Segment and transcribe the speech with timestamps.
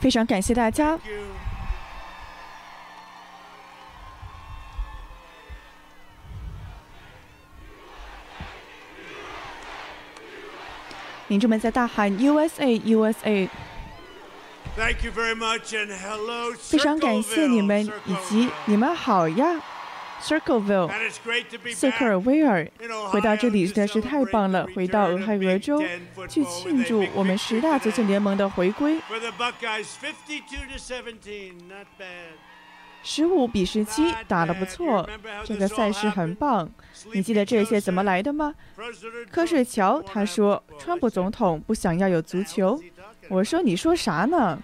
[0.00, 0.98] 非常感谢大家。
[11.26, 13.48] 民众们在大喊 “USA USA”。
[16.58, 19.60] 非常感谢你们以及你们好呀
[20.20, 20.90] ，Circleville，
[21.74, 22.66] 瑟克尔威尔。
[23.10, 25.82] 回到这里实在是太棒了，回到俄亥俄州
[26.28, 28.98] 去庆祝我们十大足球联盟的回归。
[33.04, 35.08] 十五比十七打得不错，
[35.44, 36.68] 这个赛事很棒。
[37.14, 38.52] 你记得这些怎么来的吗？
[39.30, 42.78] 科水乔他说，川普总统不想要有足球。
[43.28, 44.60] 我说你说啥呢？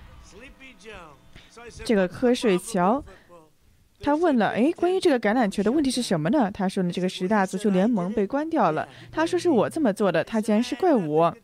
[1.84, 3.02] 这个科水乔
[4.04, 6.50] 他问了，哎，关于这个橄榄球的问题是什么呢？
[6.52, 8.86] 他说呢，这个十大足球联盟被关掉了。
[9.10, 11.34] 他说是我这么做的，他竟然是怪我。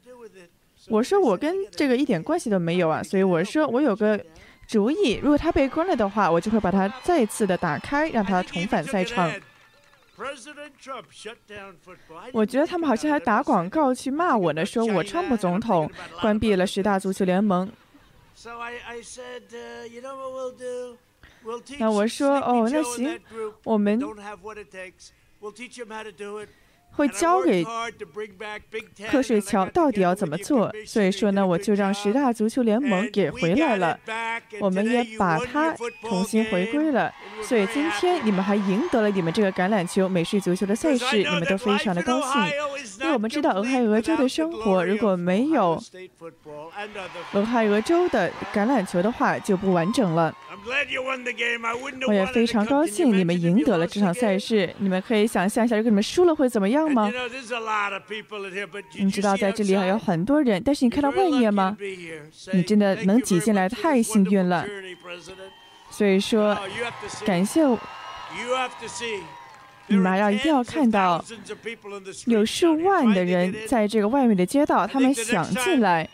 [0.88, 4.22] 我说我跟这个一点关系都没有啊，所以我说我有个。
[4.68, 9.28] 主意，如果他被关了的话，我就会把它再次的打开，让他重返赛场。
[12.32, 15.90] 我觉得他们好像还打广告去骂我呢，说我川普总统
[16.20, 17.68] 关闭了十大足球联盟。
[21.78, 23.20] 那我说，哦，那行，
[23.64, 23.98] 我们。
[26.92, 27.64] 会交给
[29.10, 33.98] 科水桥到底要怎么做，所以说呢，我就让十大足球联盟给回来了，
[34.60, 37.12] 我们也把它重新回归了。
[37.42, 42.42] 所以今天你们还赢得了你们这个橄榄球美式足球的赛事，你们都非常的高兴。
[43.00, 45.82] 因为我们知道俄亥俄州的生活如果没有
[47.32, 50.34] 俄亥俄州的橄榄球的话就不完整了。
[52.06, 54.74] 我也非常高兴你们赢得了这场赛事。
[54.78, 57.10] 你们可以想象一下，如果你们输了会怎么样吗？
[58.98, 61.76] 你知道在这里还有很多人，但是你看到外面吗？
[62.52, 64.64] 你真的能挤进来，太幸运了。
[65.90, 66.56] 所以说，
[67.26, 67.62] 感谢
[69.88, 71.24] 你们要一定要看到，
[72.26, 76.08] 有数万的人在这个外面的街道，他们想进来。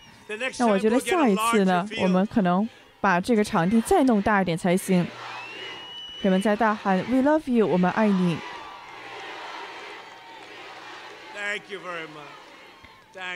[0.58, 2.66] 那我觉得下一次呢，我们可能
[3.00, 5.06] 把这个场地再弄大一点才行。
[6.22, 8.38] 人们在大喊 “We love you”，我们爱你。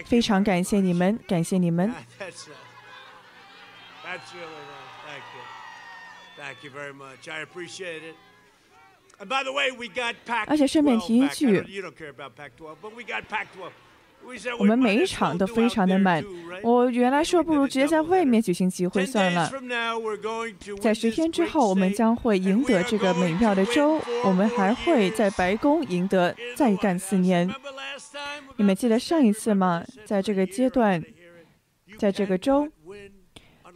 [0.04, 1.92] 非常感谢你们，感谢你们。
[10.46, 11.46] 而且顺便提一句，
[14.58, 16.24] 我们每一场都非常的满。
[16.62, 19.50] 我原来说不如直接在外面举行集会算了。
[20.80, 27.50] 在十天之后，我们将会赢得这个美妙的州，我们还会在白宫赢得再干四年。
[28.56, 29.84] 你们记得上一次吗？
[30.04, 31.02] 在这个阶段，
[31.98, 32.68] 在这个州，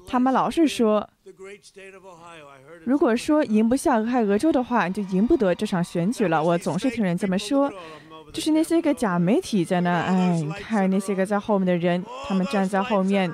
[0.07, 1.09] 他们老是说。
[2.85, 6.43] 如果说赢不下俄亥俄州的话，就赢不得这场选举了。
[6.43, 7.73] 我总是听人这么说，
[8.35, 13.33] 就是那些个假媒体在那，哎，你看那些个在后面的人，他们站在后面。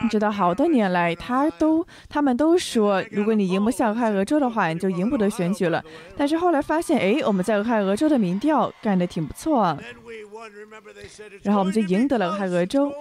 [0.00, 5.84] 你知道，好多年来，他都他们都说，如果你赢不下俄亥俄州的话，你就赢不得选举了。
[6.16, 9.76] 但是后来发现，哎，我们在俄亥俄州的民调干得挺不错啊。
[11.42, 12.92] 然后我们就赢得了俄亥俄州。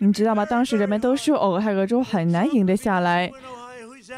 [0.00, 0.44] 你知道吗？
[0.44, 3.32] 当时人们都说俄亥俄州很难赢得下来。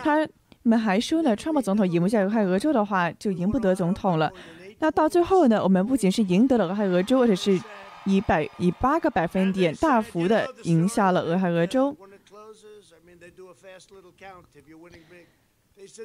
[0.02, 0.26] 他
[0.68, 4.32] 们还说呢，川普总统赢不下俄亥俄州的话，就赢不得总统了。
[4.78, 7.60] 那到最后呢，我们不仅是赢得了俄亥俄州，而且是
[8.04, 11.96] 以百以八个百分点大幅的赢下了俄亥俄州。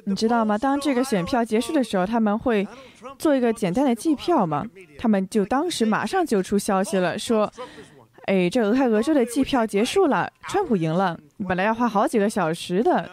[0.04, 0.58] 你知道吗？
[0.58, 2.66] 当这个选票结束的时候，他们会
[3.16, 4.64] 做一个简单的计票嘛？
[4.98, 7.52] 他们就当时马上就出消息了，说
[8.26, 11.16] ：“哎，这俄亥俄州的计票结束了，川普赢了。
[11.46, 13.08] 本来要花好几个小时的，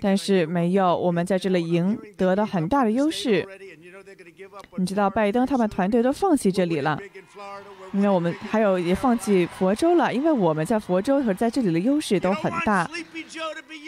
[0.00, 3.46] 但是没有，我们在这里赢得了很大的优势。”
[4.76, 6.98] 你知道拜登他们团队都放弃这里了，
[7.92, 12.88] 因为我们还有也放弃佛州了，因为我们在佛州和在这里的优势都很大。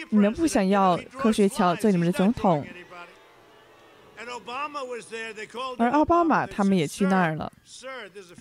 [0.09, 2.65] 你们不想要科学桥做你们的总统，
[5.77, 7.51] 而奥巴马他们也去那儿了。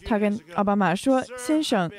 [0.05, 1.91] 他跟奥巴马说：“先生，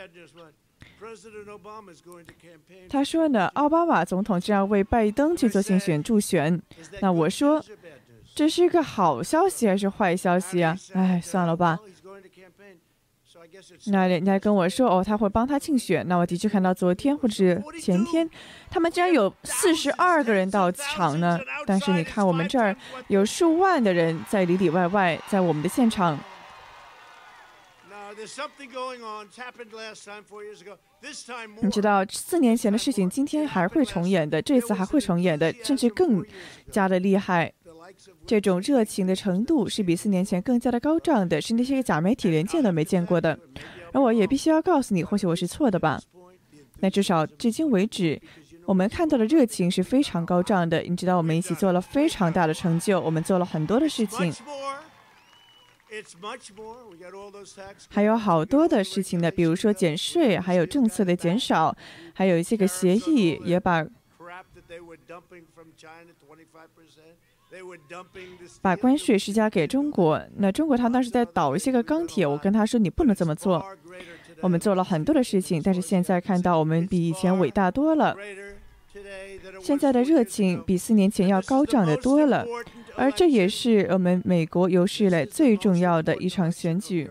[2.90, 6.62] 他说呢，奥巴马总统将要为拜登去做竞选助选。”
[7.02, 7.64] 那我说。
[8.34, 10.74] 这是一个好消息还是坏消息啊？
[10.94, 11.78] 哎，算了吧。
[13.88, 16.08] 那人家跟我说哦，他会帮他竞选。
[16.08, 18.28] 那我的确看到昨天或者是前天，
[18.70, 21.38] 他们竟然有四十二个人到场呢。
[21.68, 22.74] 但是你看，我们这儿
[23.10, 26.18] 有数万的人在里里外外，在我们的现场。
[31.62, 36.24] 你知道，四年前的事情今天还会重演的，这次还会重演的，甚至更
[36.72, 37.54] 加的厉害。
[38.26, 43.38] 这种热情的程度是比四年前更加的高涨的，是那些假媒体连见都没见过的。
[43.94, 46.02] 而我也必须要告诉你，或许我是错的吧。
[46.80, 48.22] 那至少至今为止，
[48.66, 50.82] 我们看到的热情是非常高涨的。
[50.82, 54.34] 你知道，我们一起做了非常大的成就，我们做了很多的事情。
[57.90, 61.76] 还有好多的事情呢，比如说减税，还有政策的减少，
[62.14, 63.86] 还有一些个协议也把
[68.62, 70.22] 把关税施加给中国。
[70.38, 73.62] 那中国他当时在倒一些个钢铁，我跟他说你不能这么做。
[74.40, 78.16] 我们做了很多的事情，但是现在看到我们比以前伟大多了。
[79.62, 82.46] 现在的热情比四年前要高涨的多了。
[82.96, 87.10] 而这也是我们美国有史以来最重要的一场选举，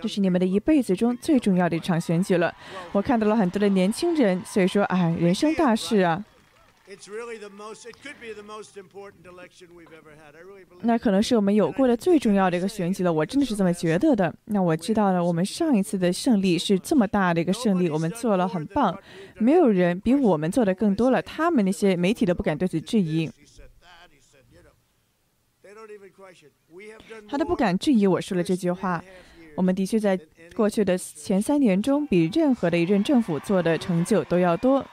[0.00, 2.54] 这是你们的一辈子中最重要的一场选举了。
[2.92, 6.24] 我看到了很多的年轻人，所以说，哎，人生大事啊。
[10.82, 14.32] 那可能是我们有过的最重要的一个选举了，我真的是这么觉得的。
[14.44, 18.94] 那我知道了，我们上一次的胜利是这么大的一个胜利，我们做了很棒，
[19.38, 23.30] 没有人比我们做的更多了，他们那些媒体都不敢对此质疑。
[27.28, 29.02] 他都不敢质疑我说了这句话。
[29.56, 30.18] 我们的确在
[30.56, 34.84] 过去的前三年中，比任何的一任政府做的成就都要多。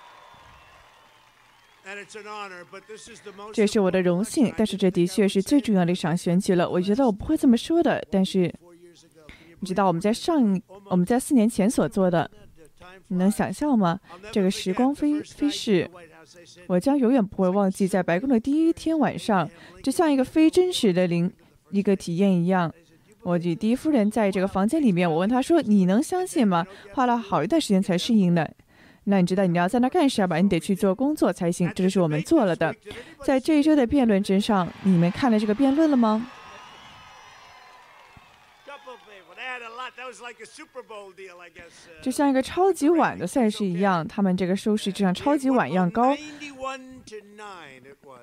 [3.54, 6.70] 这是我的荣幸，但是这的确是最重要的一场选举了。
[6.70, 8.54] 我觉得我不会这么说的，但是
[9.60, 12.30] 你知道我们在上我们在四年前所做的，
[13.08, 14.00] 你能想象吗？
[14.32, 15.90] 这个时光飞飞逝。
[16.68, 19.50] 我将永远不会忘记，在白宫的第一天晚上，
[19.84, 21.32] 就像一个非真实的灵
[21.72, 22.74] 一个体验一样。
[23.24, 28.52] 我与第一夫人在这个房间里面，我问她说：“你能相信吗？”花了好一段时间才适应的。
[29.04, 30.38] 那你知道你要在那干啥吧？
[30.38, 31.68] 你得去做工作才行。
[31.76, 32.74] 这就是我们做了的。
[33.24, 36.28] 在这一周的辩论之上，你们看了这个辩论了吗？
[42.02, 46.16] 就像一个超级碗的赛事一样，他们这个收视就像超级碗一样高。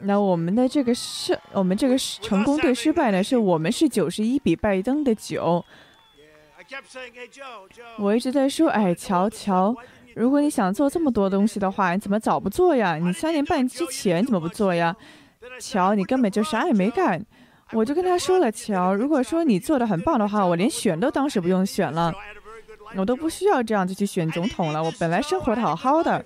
[0.00, 3.22] 那我们的这个是，我们这个成功对失败呢？
[3.22, 5.64] 是我们是九十一比拜登的九。
[7.98, 9.74] 我一直在说，哎，乔乔，
[10.14, 12.96] 如果你想做这么多东西的话，你怎么早不做呀？
[12.96, 14.94] 你三年半之前怎么不做呀？
[15.60, 17.24] 乔，你根本就啥也没干。
[17.72, 22.12] 我就跟他说了，乔，如果说你做的很棒的话，我连选都当时不用选了，
[22.96, 24.82] 我都不需要这样就去选总统了。
[24.82, 26.24] 我本来生活的好好的，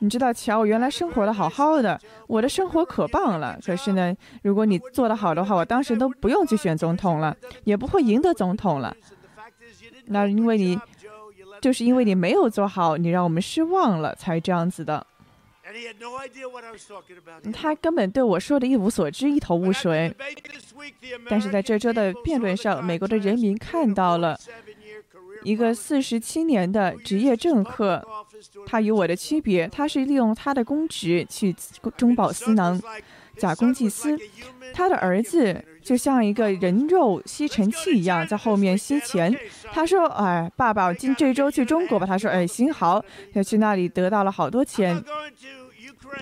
[0.00, 3.58] 你知道，乔，我原来生活的好好的，我的生活可棒了。
[3.64, 8.94] 可是呢，如果你做的好的话，我当时都不用去选总统了，也不会赢得总统了。
[10.06, 10.78] 那因为你，
[11.60, 15.06] 就是因为你没有做好，你让我们失望了，才这样子的。
[17.52, 20.14] 他根本对我说的一无所知，一头雾水。
[21.28, 24.38] 但是在这周的辩论上，美国的人民看到了
[25.42, 28.06] 一个四十七年的职业政客，
[28.66, 31.54] 他与我的区别，他是利用他的公职去
[31.96, 32.80] 中饱私囊。
[33.36, 34.16] 假公济私，
[34.72, 39.36] 他的儿子就像一个人肉吸尘器一样，在后面吸钱。
[39.72, 45.02] 他说：“哎，爸爸，我今这周去中国吧。”他说：“哎，行好，要去那里得到了好多钱。”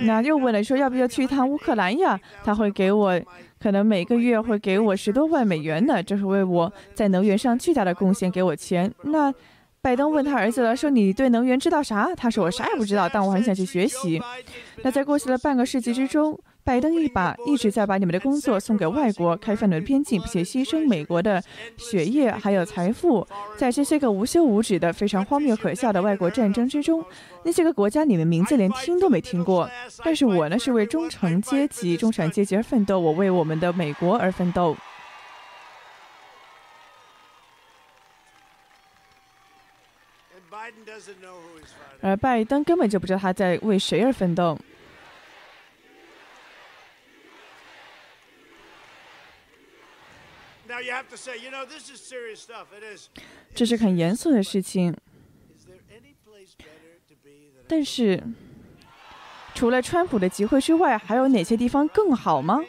[0.00, 3.20] 那又问了说：“要不要去一趟乌克兰呀？”他会给我，
[3.60, 8.92] 可能每个月会给我十多万美元呢，这是为我在能源上巨大的贡献，给我钱。
[9.02, 9.32] 那
[9.80, 14.20] 拜登问他儿子了，说：“你对能源知道啥？”他说：“我啥也不知道，但我很想去学习。”
[14.82, 16.38] 那在过去的半个世纪之中。
[16.64, 21.42] 拜登一把一直在把你们的工作送给外国，开放你们的边境，并且牺牲美国的
[21.76, 23.26] 血液还有财富，
[23.56, 27.04] 在这些个无休无止的、非常荒谬可笑的外国战争之中，
[27.44, 29.68] 那些个国家你们名字连听都没听过。
[30.04, 34.76] 但是我呢，是为中产阶级、中产阶级而奋斗，我为我们的美国而奋斗。
[42.00, 44.56] 而拜登根本就不知道他在为谁而奋斗。
[53.54, 54.96] 这是很严肃的事情，
[57.68, 58.22] 但是
[59.54, 62.64] 除了川普的集会之外，还有哪些地方更好吗？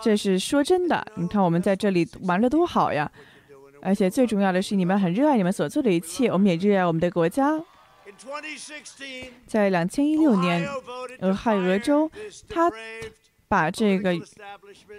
[0.00, 1.06] 这是说真的。
[1.16, 3.10] 你看我们在这里玩的多好呀！
[3.82, 7.60] 而且最重要的是，你们很热爱你们所做的一切，我们也热爱我们的国家。
[9.46, 10.66] 在两千一六年，
[11.20, 12.10] 俄亥俄州，
[12.48, 12.70] 他。
[13.48, 14.14] 把这个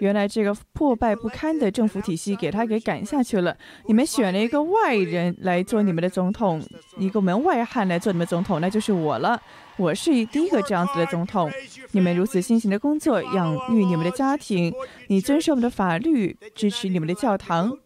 [0.00, 3.56] 原来这个破败不堪的政府体系给他给赶下去了。
[3.86, 6.60] 你们选了一个外人来做你们的总统，
[6.98, 9.40] 一个门外汉来做你们总统，那就是我了。
[9.76, 11.50] 我是第一个这样子的总统。
[11.92, 14.72] 你们如此辛勤的工作，养育你们的家庭，
[15.08, 17.78] 你遵守我们的法律，支持你们的教堂。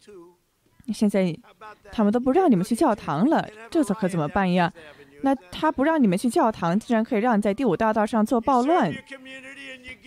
[0.93, 1.35] 现在
[1.93, 4.73] 他们都不让你们去教堂了，这可怎么办呀？
[5.23, 8.93] 那他不让你们去教堂，竟然可以让你在第五大道上做暴乱。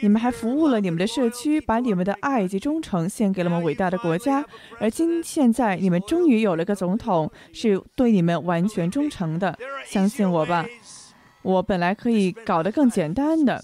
[0.01, 4.45] 你们还服务了你们的社区，把你们的爱以及忠诚献给了我们伟大的国家。
[4.79, 9.57] 而今现在，你们终于有了个总统，是对你们完全忠诚的。
[9.85, 10.65] 相信我吧，
[11.41, 13.63] 我本来可以搞得更简单的。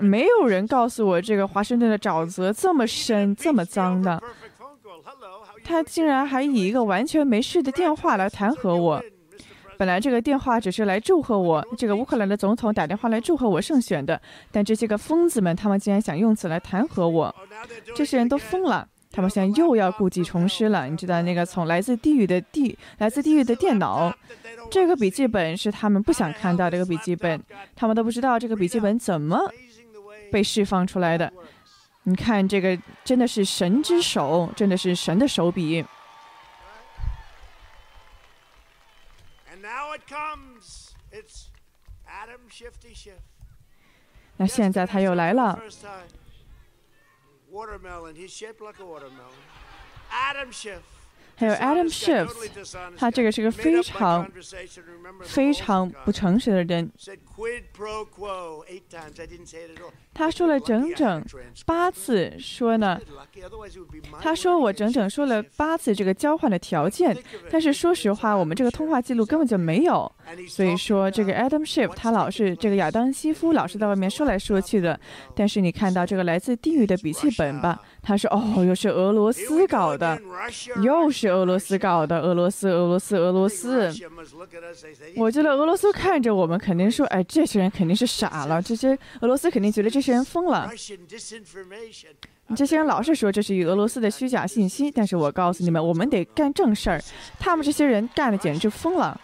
[0.00, 4.20] 没有人告诉我这个华盛顿的沼泽这么深、这么脏的。
[5.62, 9.02] 他竟然还以一个完全没事的电话来弹劾我。
[9.78, 14.20] 本来这个电话只是来祝贺我，这个乌克兰的总统打电话来祝贺我胜选的。
[14.50, 17.32] 但这些个疯子们，他们竟然想用此来弹劾我。
[17.94, 20.88] 这些人都疯了，他们现在又要故技重施了。
[20.88, 24.12] 你知道那个从来自地狱的地，来自地狱的电脑，
[24.68, 27.40] 这个笔记本是他们不想看到这个笔记本，
[27.76, 29.38] 他们都不知道这个笔记本怎么
[30.32, 31.32] 被释放出来的。
[32.02, 35.84] 你看，这个真的是神之手，真的是神的手笔。
[44.38, 45.60] 那现在他又来了。
[51.38, 52.28] 还有 Adam Schiff，
[52.96, 54.28] 他这个是个非常
[55.22, 56.90] 非常不诚实的人。
[60.12, 61.24] 他说了整整
[61.64, 63.00] 八次，说呢，
[64.20, 67.16] 他说我整整说了八次这个交换的条件，
[67.48, 70.10] 但是说实话，我们这个通话记录根本就没有。
[70.48, 74.98] 所以说，这个 Adam Schiff 他老是这个亚当西夫老是在外面说来说去的。
[75.36, 77.80] 但是你看到这个来自地狱的笔记本吧？
[78.08, 80.18] 他说：“哦，又是俄罗斯搞的，
[80.82, 83.92] 又是俄罗斯搞的，俄罗斯，俄罗斯，俄罗斯。”
[85.14, 90.70] 我觉得俄罗斯看着我们，肯定说：“哎，这些人肯定是傻了。”这些俄罗斯肯定觉得这些人疯了。
[92.56, 96.98] 这些人老是说这是俄罗斯的虚假信息，但是我告诉你们，我们得干正事儿。
[97.38, 99.20] 他们这些人干的简直疯了，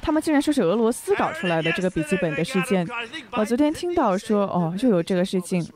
[0.00, 2.88] 他们竟然说是俄罗斯搞出来的这个笔记本的事件。
[3.32, 5.66] 我昨天听到说，哦，又有这个事情。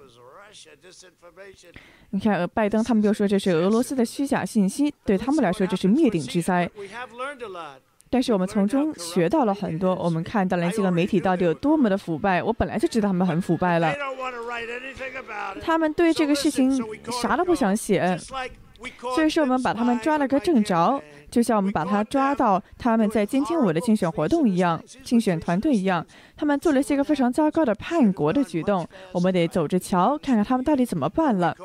[2.14, 6.70] 你看，拜登他们就说这是俄罗斯的虚假信息，对他们来说这是灭顶之灾。
[8.10, 12.42] 但是我们从中学到了很多，我们看到了这个媒体到底有多么的腐败。
[12.42, 13.94] 我本来就知道他们很腐败了，
[15.62, 16.78] 他们对这个事情
[17.22, 18.14] 啥都不想写，
[19.14, 21.02] 所以说我们把他们抓了个正着。
[21.32, 26.04] 就像我们把他抓到他们在监听我的竞选活动一样，竞选团队一样，
[26.36, 31.56] 他们做了些个非常糟糕的叛国的举动，我们得走着瞧，看看他们到底怎么办了。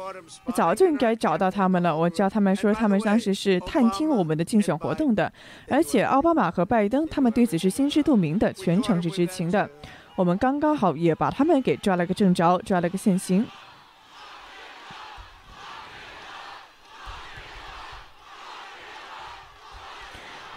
[0.55, 1.95] 早就应该找到他们了。
[1.95, 5.31] 我知道他们说他们当时是探听我们的竞选活动的，
[5.67, 9.69] 而且奥巴马和拜登他们对此是心知肚明的，全程是知情的。
[10.15, 13.45] 我们刚刚好也把他们给抓了个正着，抓了个现行。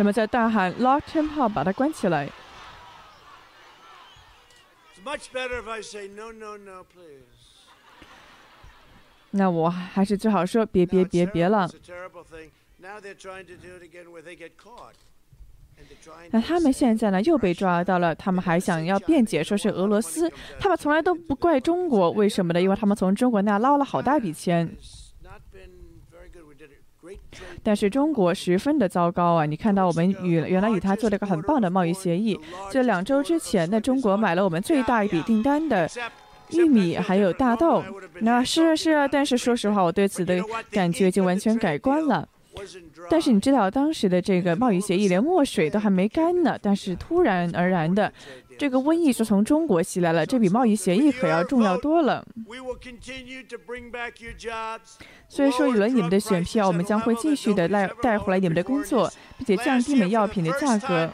[0.00, 2.26] 那么在大喊 “Lock him up”，把他关起来。
[9.32, 11.68] 那我还是最好说别别别别了。
[16.30, 22.62] 那他们现在呢又被抓到了，他们还想要辩解说是俄罗斯，他们从来都不怪中国，为什么呢？
[22.62, 24.74] 因为他们从中国那捞了好大笔钱。
[27.62, 29.46] 但是中国十分的糟糕啊！
[29.46, 32.38] 你看到我们与原来与他做了一个很棒的贸易协议，
[32.70, 35.88] 这两周之前，那中国买了我们最大一笔订单的
[36.50, 37.82] 玉米还有大豆。
[38.20, 42.28] 那是啊是啊，但是说实话，我对此的感觉已经完全改观了。
[43.08, 48.12] 但是你知道，当时的这个贸易协议连墨水都还没干呢，但是突然而然的。
[48.60, 52.22] 这个瘟疫是从中国袭来了，这比贸易协议可要重要多了。
[55.26, 61.10] 所以说，有了你们的选票，我们将会继续的带带回来你们的工作，并且降低你们药品的价格。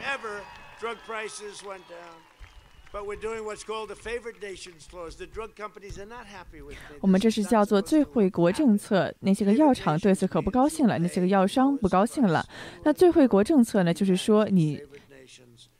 [6.99, 12.45] 我们这是叫做最惠国政策，那些个药厂对此可不高兴了，那些个药商不高兴了。
[12.83, 14.81] 那最惠国政策呢，就是说你。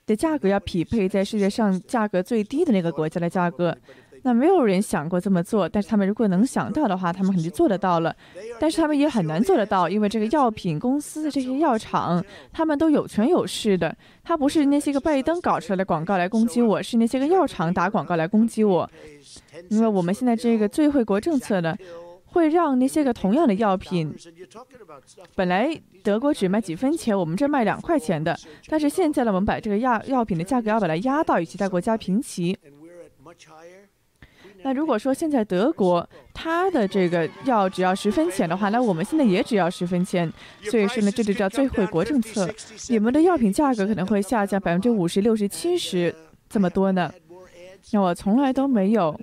[0.08, 3.76] 的价格要匹配在世界上价格最低的那个国家的价格，
[4.22, 8.12] 那没有人想过这么做，但是他们如果能想到的话，他们肯定做得到了。
[8.58, 13.94] 但是他们也很难做得到，因为这个药品公司、这些药厂，他们都有权有势的。
[14.24, 18.90] 他不是那些个拜登搞出来的广告来攻击我，是那些个药厂打广告来攻击我。
[19.68, 21.76] 因为我们现在这个最惠国政策呢，
[22.30, 24.14] 会让那些个同样的药品，
[25.34, 32.56] 本来德国只卖几分钱，我们这卖两块钱的，但是现在呢，我们把这个药药品的价格要把它压到与其他国家平齐。
[34.62, 40.30] 那如果说现在德国它的这个药只要十分钱的话，那我们现在也只要十分钱。
[40.62, 42.48] 所以说呢，这就叫最惠国政策。
[42.88, 46.14] 你们的药品价格可能会下降百分之五十、六十、七十
[46.48, 47.10] 这么多呢。
[47.92, 49.18] 那我从来都没有。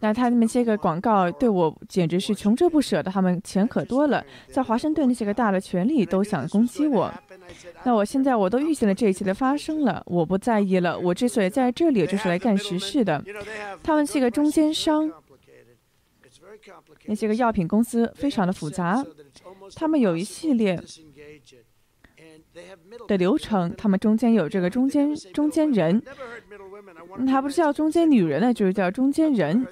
[0.00, 7.12] 那他们这个广告对我简直是穷追不舍的，他们钱可多了，在华盛顿那些个大的权力都想攻击我。
[7.84, 10.98] 那我现在我都预见了这一切的发生了，我不在意了。
[10.98, 13.24] 我之所以在这里，就是来干实事的。
[13.82, 15.10] 他们是个中间商，
[17.06, 19.04] 那些个药品公司非常的复杂，
[19.74, 20.78] 他们有一系列
[23.08, 26.02] 的流程，他们中间有这个中间中间人。
[27.26, 29.66] 他不是叫中间女人呢，就是叫中间人。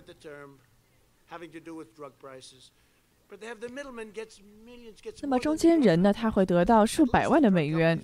[5.22, 7.98] 那么中间人呢，他会得到数百万的美元，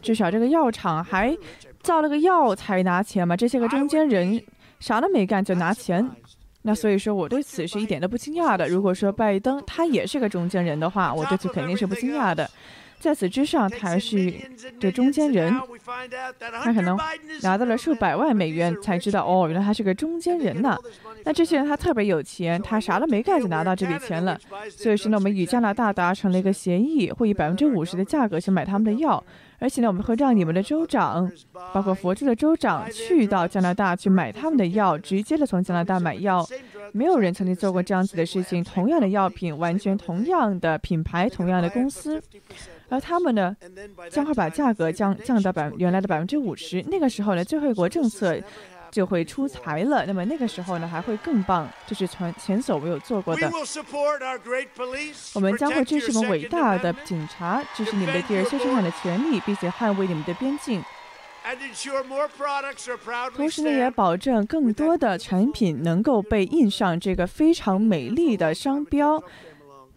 [0.00, 1.36] 至少这个药厂还
[1.80, 3.36] 造了个药才拿钱嘛。
[3.36, 4.40] 这些个中间人
[4.78, 6.08] 啥都没干就拿钱，
[6.62, 8.68] 那所以说我对此是一点都不惊讶的。
[8.68, 12.48] 如果说拜登他也是个中间人的话，我对此肯定是不惊讶的。
[12.98, 14.32] 在此之上，他还是
[14.80, 15.54] 这中间人，
[16.62, 16.98] 他可能
[17.42, 20.76] 拿到了数百万美元，才知道哦，原来他是个中间人呢。
[21.24, 24.38] 那这些人他特别有钱，他啥都没干就拿到这笔钱了。
[24.70, 29.22] 所以说呢，我们与加拿大达成了一个协议，会以百分之五十的价格去买他们的药，
[29.58, 31.30] 而且呢，我们会让你们的州长，
[31.72, 36.44] 包括佛州的州长，去到加拿大去买他们的药，直接的从加拿大买药。
[36.92, 38.64] 没有人曾经做过这样子的事情。
[38.64, 42.20] 同样的药品，完全同样的品牌，同样的公司。
[42.88, 43.54] 而他们呢，
[44.10, 46.82] 将会把价格降降到百原来的百分之五十。
[46.88, 48.38] 那个时候呢，最后一国政策
[48.90, 50.06] 就会出台了。
[50.06, 53.50] 那么那个时候呢，还会更棒，这是前前所未有做过的。
[55.34, 60.82] 我们将会支持我们伟大的警察，支持你们的第二修正案的权利，并且捍卫你们的边境。
[63.34, 69.22] 同时呢，也保证更多的产品能够被印上这个非常美丽的商标。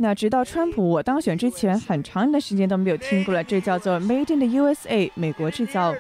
[0.02, 3.44] 那直到川普我当选之前，很长一段时间都没有听过了。
[3.44, 5.94] 这叫做 “Made in the USA”，美国制造。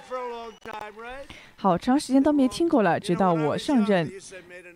[1.55, 4.11] 好长时间都没听过了，直到我上任。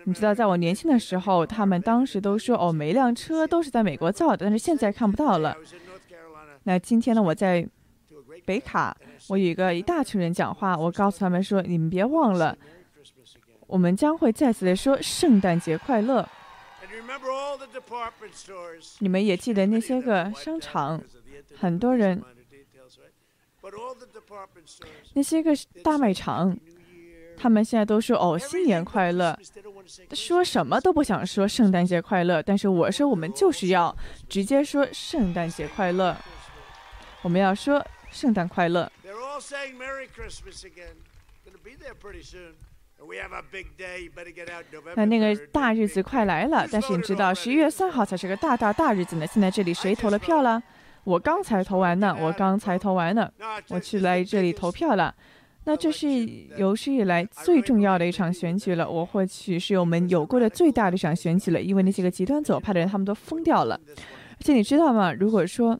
[0.03, 5.57] 你知道，在我年轻的时候，他们当时都说：“哦，每一辆车都是在美国造的。”但是现在看不到了。
[6.63, 7.67] 那今天呢，我在
[8.45, 8.95] 北卡，
[9.27, 12.55] 我有一个一大群人讲话，我告诉他们说：“你们别忘了，
[13.65, 16.29] 我们将会再次的说圣诞节快乐。”
[18.99, 21.01] 你们也记得那些个商场，
[21.57, 22.23] 很多人，
[25.13, 25.51] 那些个
[25.83, 26.57] 大卖场，
[27.37, 29.37] 他们现在都说哦新年快乐，
[30.13, 33.95] 说什么都不想说圣诞节快乐，但是我说我们就是要
[34.29, 36.15] 直接说圣诞节快乐，
[37.21, 38.91] 我们要说圣诞快乐。
[44.95, 49.27] 那那个大日子快来了，但是你知道十一月三号才是个大大大日子呢。
[49.27, 50.61] 现在这里谁投了票了？
[51.03, 53.31] 我刚才投完呢，我刚才投完呢，
[53.69, 55.13] 我去来这里投票了。
[55.67, 56.07] 那这是
[56.57, 63.79] 有史以来最重要的一场选举了，我或许是我们有过的最大的一场选举了，因为那些个极端左派的人他们都疯掉了。
[63.87, 65.11] 而且你知道吗？
[65.13, 65.79] 如果说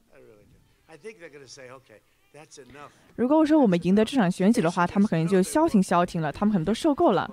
[3.16, 7.30] 如果说我们赢得这场选举的话，他们可能就消停消停了，他们可能都受够了。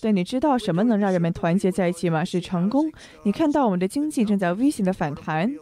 [0.00, 2.24] 对，你知道什么能让人们团结在一起吗？
[2.24, 2.90] 是成功。
[3.24, 5.52] 你看到我们的经济正在微型的反弹，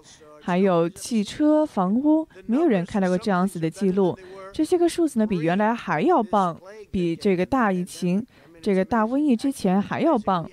[0.42, 4.18] 还有汽车、房屋，没有人看到过这样子的记录。
[4.52, 8.24] 这些个数字呢，比原来还要棒，比这个大疫情、
[8.60, 10.48] 这个大瘟疫之前还要棒。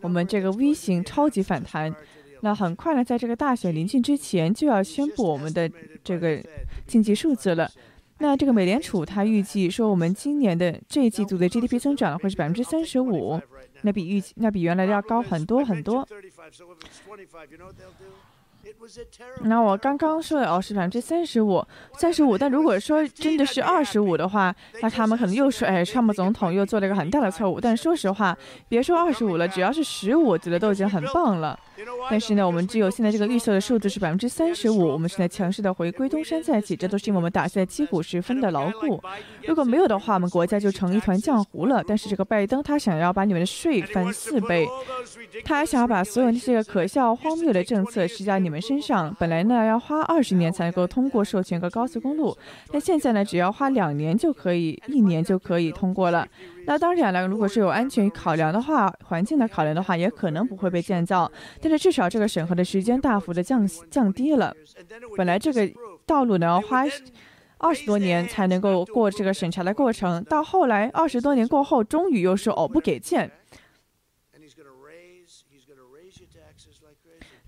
[0.00, 1.94] 我们这个 V 型超级反弹。
[2.44, 5.70] 那很快呢，在这个大选临近之前，就要宣布我们的
[6.02, 6.42] 这个
[6.86, 7.70] 经济数字了。
[8.18, 13.40] 那这个美联储它预计说，我们今年的这一季度的 GDP 增长会是百分之三十五，
[13.82, 16.06] 那比预那比原来的要高很多很多。
[19.42, 21.64] 那我刚刚说的哦是百分之三十五，
[21.98, 22.38] 三十五。
[22.38, 27.60] 但如果说真的是二十五的话，那他们可能又说，哎，川普总统又做了一个很大的错误。
[27.60, 28.36] 但说实话，
[28.68, 31.58] 别说二十五了，只要是十五，我觉得都已经很棒了。
[32.10, 39.00] 但是呢，我们只有现在这个绿色的数字是百分之三十五，我们现在强势的回归东山再起，这都是因为我们打下的基础十分的牢固。
[39.46, 41.82] 如果没有的话，我们国家就成一团浆糊了。
[41.86, 44.66] 但是这个拜登他想要把你们的税翻四倍，
[45.44, 49.14] 他还想要把所有那些可笑荒谬的政策施加你们身上。
[49.18, 52.36] 本来呢要花二十年才能够通过授权个高速公路，
[52.70, 56.26] 但现在呢只要花两年就可以，一年就可以通过了。
[56.64, 61.30] 那当然了，如果是有安全考量的话，环境的考量的话，也可能不会被建造。
[61.60, 64.54] 但是至少这个审核的时间大幅的降降低了。
[65.16, 65.68] 本来这个
[66.06, 66.84] 道路呢要花
[67.58, 73.30] 二十多年才能够过这个审查的过程，到后来二十多年过后，终于又说哦不给建。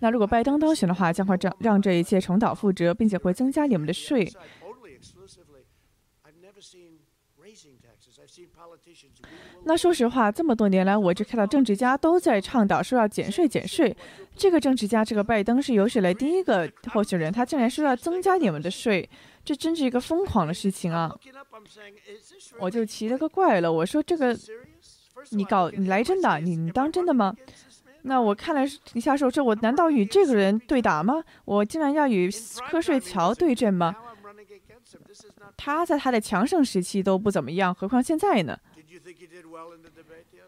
[0.01, 4.29] 那如果拜登当选的话，将会让让这一切重蹈覆辙，并且会增加你们的税。
[9.67, 13.97] 那说实话，这么多年来，我就看到政治家都在倡导说要减税、减税。
[14.37, 19.09] 这个政治家，这个拜登是有史来第一个候选人，他竟然说要增加你们的税，
[19.45, 21.11] 这真是一个疯狂的事情啊！
[22.59, 24.37] 我就奇了个怪了，我说这个，
[25.31, 26.39] 你搞你来真的？
[26.41, 27.35] 你当真的吗？
[28.03, 31.23] 那我看了一下说，这我难道与这个人对打吗？
[31.47, 33.97] 我竟然要与瞌睡桥对阵吗？
[35.57, 38.59] 他在他的强盛时期都不怎么样，何况现在呢？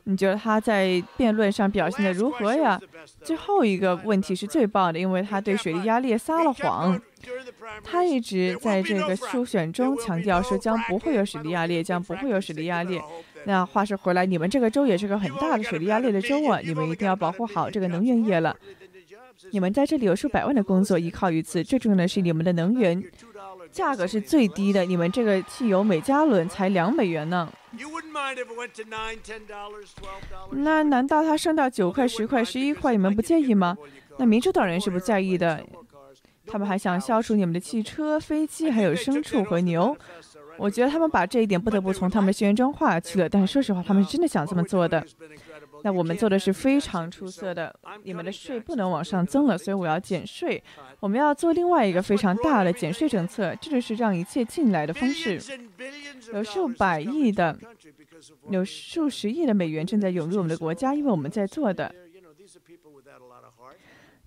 [0.04, 2.80] 你觉得他在辩论上表现的如何呀？
[3.22, 7.00] 最后一个问题是最棒的，因为他对水力压力撒了谎。
[7.82, 13.00] 他一直在这个初选中强调说将不会有水力压力，将不会有水力压力。
[13.44, 18.56] 那话说回来，你们这个州也是个很大的水力压力的州啊，你们一定要保护好这个能源业了。
[19.50, 23.02] 你们在这里有数百万的工作依靠于此，最重要的是你们的能源
[23.70, 27.52] 价格是最低的，你们这个汽油每加仑才两美元呢。
[30.52, 33.76] 那难道他升到九块、十块、十一块，你们不介意吗？
[34.18, 35.62] 那民主党人是不在意的，
[36.46, 39.96] 他们还想消除你们的汽车、飞机，还有牲畜和牛。
[40.58, 43.28] 我觉得他们把这一点不得不从他们的宣言中划去了。
[43.28, 45.04] 但是说实话，他们是真的想这么做的。
[45.82, 47.74] 那我们做的是非常出色的。
[48.02, 50.62] 你们的税不能往上增了，所以我要减税。
[51.00, 55.40] 我们要做另外一个非常大的减税政策，这就是让一切进来的方式。
[56.32, 57.56] 有数百亿的，
[58.50, 61.94] 有数十亿的美元正在涌入我们的国家，因为我们在做的。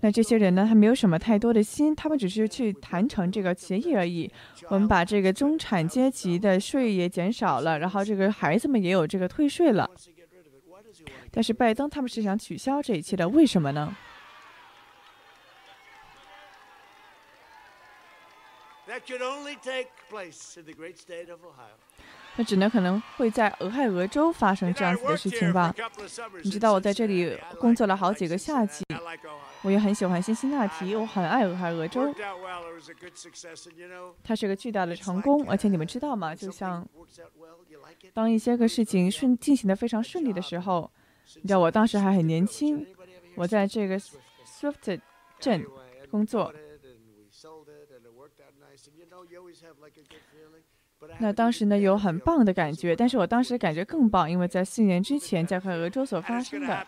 [0.02, 0.66] 那这些人呢？
[0.66, 4.32] 他没有什么太多的心，他们只是去谈成这个协议而已。
[4.70, 9.90] 我们把这个中产阶级的税也减少了，然后这个孩子们也有这个退税了。
[11.32, 13.96] 但是拜登他们是想取消这一切的，为什么呢？
[22.36, 25.72] 那只能可能会在俄亥俄州发生这样子的事情吧？
[26.44, 28.84] 你知道我在这里工作了好几个夏季，
[29.62, 32.12] 我也很喜欢辛辛那提，我很爱俄亥俄州。
[34.24, 36.34] 它是个巨大的成功，而且你们知道吗？
[36.34, 36.88] 就像
[38.14, 40.90] 当一些个事情顺进行的非常顺利的时候，
[41.36, 42.86] 你知道我当时还很年轻，
[43.36, 45.00] 我在这个 Swift
[45.40, 45.66] 镇
[46.10, 46.54] 工作。
[51.20, 56.86] 那当时呢有很棒的感觉，但是我当时感觉更棒，因为在四年之前在俄俄州所发生的，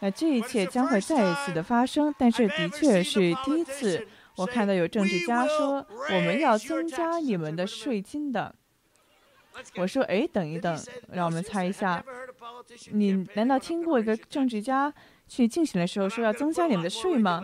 [0.00, 8.54] 那这一切将会再一次的发生，但是的确是第一次，我看到有政治家说我们要增加你们的税金的，
[9.76, 10.78] 我说哎等一等，
[11.10, 12.04] 让我们猜一下，
[12.92, 14.92] 你难道听过一个政治家
[15.28, 17.42] 去竞选的时候说要增加你们的税吗？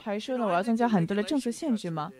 [0.00, 2.10] 还说呢我要增加很多的政策限制吗？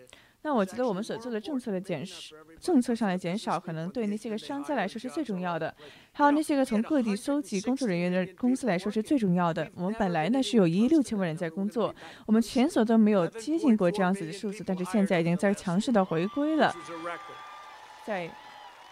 [0.43, 5.71] 那我觉得我们所做的政策的减少，政策上的减少，可能对那些个商家来说是最重要的，
[6.13, 9.69] 还有那些个从各地搜集工作人员的公司来说是最重要的。
[9.75, 11.93] 我们本来呢是有一亿六千万人在工作，
[12.25, 16.75] 我们前所都没有接近过这样子的数字，但是现在已经在强势的回归了，
[18.03, 18.27] 在。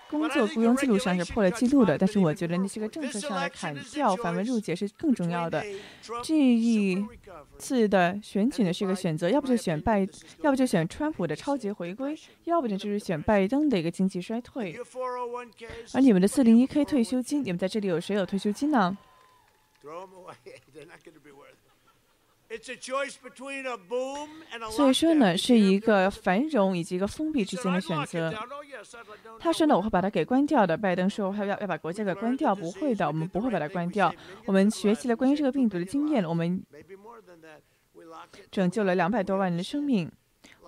[0.09, 5.63] 工作雇佣记录上是破了记录的，但是我觉得那些个政策上的砍掉繁文缛节是更重要的。
[6.23, 7.05] 这一
[7.57, 10.07] 次的选举呢是一个选择，要不就选拜，
[10.41, 14.75] 要不就选川普的超级回归，要不呢就是选拜登的一个经济衰退。
[15.93, 18.97] 而你们的四零一 k 退休金，你们在这里有谁有退休金呢？
[24.71, 28.33] 所以说呢，是一个繁荣以及一个封闭之间的选择。
[29.39, 30.75] 他说呢，我会把它给关掉的。
[30.75, 34.11] 拜登说，他要要把国家给关掉，不会的，我们不会把它关掉。
[34.45, 36.63] 我们学习了关于这个病毒的经验，我们
[38.49, 40.11] 拯救了两百多万人的生命。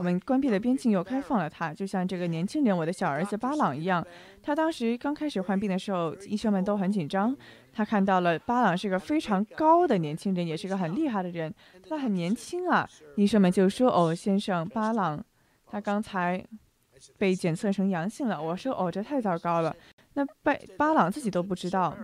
[0.01, 4.03] 我们关闭了边境，又开放了它，就像这个年轻人，我的小儿子巴朗一样。
[4.41, 7.37] 他当时刚开始患病的时候，医生们都很紧张。
[7.71, 11.53] 他看到了巴朗是个非常高的年轻人，也是个很厉害的人。
[11.87, 15.23] 他很年轻啊，医生们就说：“哦，先生，巴朗，
[15.67, 16.43] 他刚才
[17.19, 19.75] 被检测成阳性了。”我说：“哦，这太糟糕了。”
[20.15, 21.95] 那巴巴朗自己都不知道。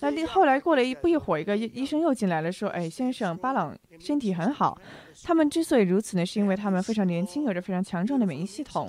[0.00, 4.78] 那后来过了一不一会儿，一个医生又进来了，说：“哎，先生，巴朗身体很好。
[5.24, 8.88] 他们之所以如此呢，是因为他们非常年轻，有着非常强壮的免疫系统，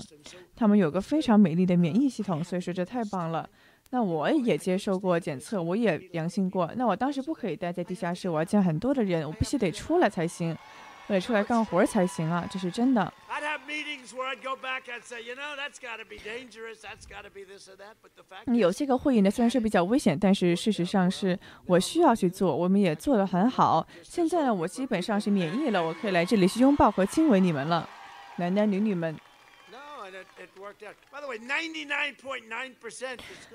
[0.55, 2.43] 他们有个非常美丽的免疫系统。
[2.43, 3.49] 所以说这太棒了。
[3.93, 6.71] 那我也接受过检测，我也阳性过。
[6.77, 10.55] 那我当时不可以待在地下室，我要见很多的人，我必须得出来才行。”
[11.11, 13.13] 得出来干活才行啊，这是真的。
[18.53, 23.85] 有些个会议呢，虽然是比较危险，但是事实上是我需要去做，我们也做得很好。
[24.03, 27.87] 现在呢，我基本上是免疫了，我可以来这里去拥抱和亲吻你们了，
[28.37, 29.17] 男男女女们。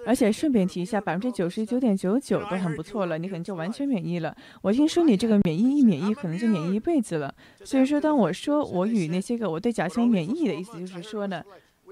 [0.05, 4.37] 而且顺便提一下，百分之九十九点九九都很不错了，你可能就完全免疫了。
[4.63, 7.35] 我听说你这个免疫一免疫，可能就免疫一辈子了。
[7.65, 11.45] 所以说，当我说我与那些个我对甲型免疫的意思，就是说呢，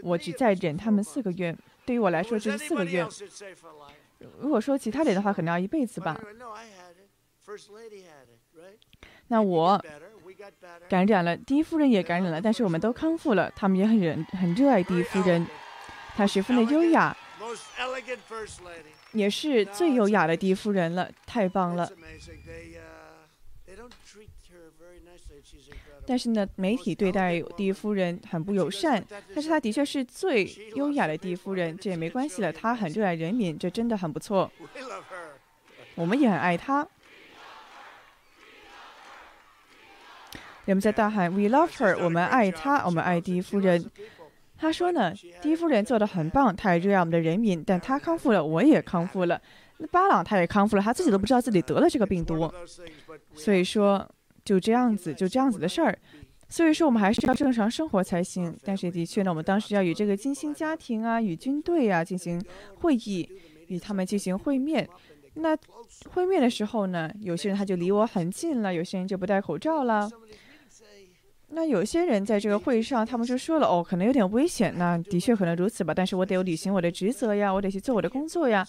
[0.03, 1.57] 我只再忍他们四个月。
[1.87, 3.07] 对于我来说，就是四个月。
[4.41, 6.21] 如果说其他人的话，可能要一辈子吧。
[9.29, 9.85] 那我。
[10.89, 13.53] 感染了，第一夫人也感染了，但是我们都康复了。
[13.57, 15.47] 他们也很热，很热爱第一夫人，
[16.17, 17.17] 她十分的优雅，
[19.13, 21.91] 也是最优雅的第一夫人了，太棒了。
[26.07, 29.03] 但是呢，媒体对待第一夫人很不友善，
[29.35, 32.53] 但是她的确是最优雅的第一夫人，这也没关系了。
[32.53, 34.51] 她很热爱人民，这真的很不错。
[35.95, 36.87] 我们也很爱她。
[40.65, 43.85] 人们在大喊 “We love her”，我们爱她，我们爱第一夫人。
[44.57, 49.41] 他说呢，第一夫人做的很棒，她也热爱我们的人民，但她康复了，我也康复了。
[49.79, 52.49] 那巴朗他也康复了，他自己都不知道自己得了这个病毒。
[53.35, 54.09] 所以说，
[54.45, 55.99] 就这样子，就这样子的事儿。
[56.49, 58.57] 所以说，我们还是要正常生活才行。
[58.63, 62.41] 但是的确呢，我们当时要与这个金星家庭啊，与军队啊进行
[62.77, 63.29] 会议，
[63.67, 64.89] 与他们进行会面。
[65.35, 65.59] 那
[66.11, 70.09] 会面的时候呢，有些人他就离我很近了，有些人就不戴口罩了。
[71.51, 74.75] 那有些人在这个会议上，他们就说了，哦，可能有点危险。
[74.77, 78.67] 那的确可能如此吧，但是我得有履行我的职责呀，我得去做我的工作呀。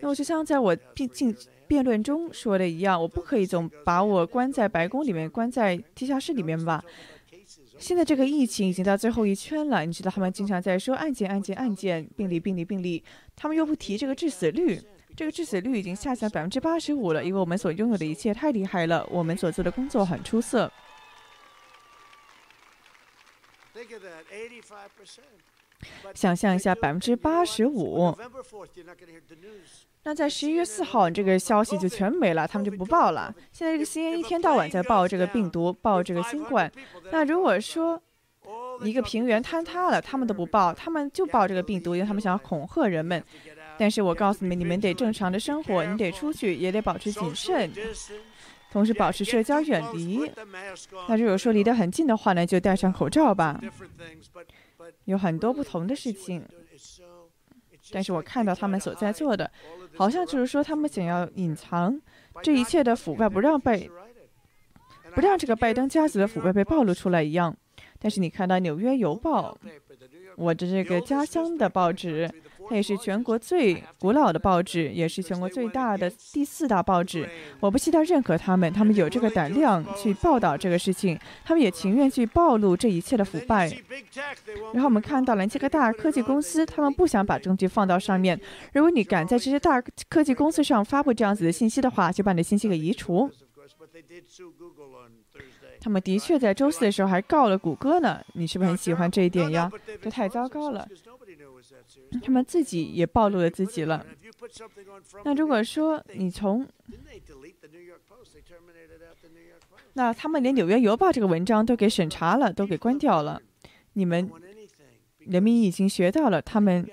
[0.00, 1.34] 那我就像在我辩进
[1.66, 6.84] 辩论中说的一样，我不可以总把我关在白宫里面，关在地下室里面吧。
[7.78, 13.02] 现在这个疫情已经到最后一圈了，你知道他们经常在说案件、案件、案件，病例、病例、病例，
[13.34, 14.80] 他们又不提这个致死率。
[15.16, 20.70] 这个致死率已经下降百分之八十五了，因为我们所拥有的一切太厉害了，我们所做的工作很出色。
[26.14, 28.16] 想象一下，百分之八十五。
[30.02, 33.34] 那在十一月四号，这个消息就全没了，他们就不报了。
[33.52, 36.70] 现在这个 CNN 一天到晚在报这个病毒，报这个新冠。
[37.10, 38.00] 那如果说
[38.82, 43.22] 一个平原坍塌了，他们都不报，他们就报这个病毒，因为他们想要恐吓人们。
[43.76, 47.72] 但是我告诉你们，你们得正常的生活，你得出去，也得保持谨慎。
[48.74, 50.28] 同时保持社交远离。
[51.08, 53.60] 那如果说离得很近的话呢，就戴上口罩吧。
[55.04, 56.44] 有很多不同的事情，
[57.92, 59.48] 但是我看到他们所在做的，
[59.96, 61.96] 好像就是说他们想要隐藏
[62.42, 63.88] 这一切的腐败，不让被，
[65.14, 67.56] 不让这个拜登家族的腐败被暴露出来一样。
[68.00, 69.56] 但是你看到《纽约邮报》，
[70.34, 72.28] 我的这个家乡的报纸。
[72.68, 77.28] 它也是全国最古老的报纸，也是全国最大的第四大报纸。
[77.60, 83.70] 我不期待认可他们，他们有这个胆量去报道这个事情，他们也情愿去暴露这一切的腐败。
[84.72, 88.40] 然后我们看到了这个大科技公司，他们不想把证据放到上面。
[88.72, 93.30] 如果你敢在这些大科技公司上发布这样子的信息的话，就把你的信息给移除。
[95.80, 98.20] 他们的确在周四的时候还告了谷歌呢。
[98.32, 99.70] 你是不是很喜欢这一点呀？
[100.00, 100.86] 这太糟糕了。
[102.22, 104.04] 他们自己也暴露了自己了。
[105.24, 106.66] 那如果说你从，
[109.94, 113.40] 那他们连《纽约邮报》这个文章都给审查了，都给关掉了。
[113.94, 114.30] 你们
[115.18, 116.88] 人民已经学到了，他们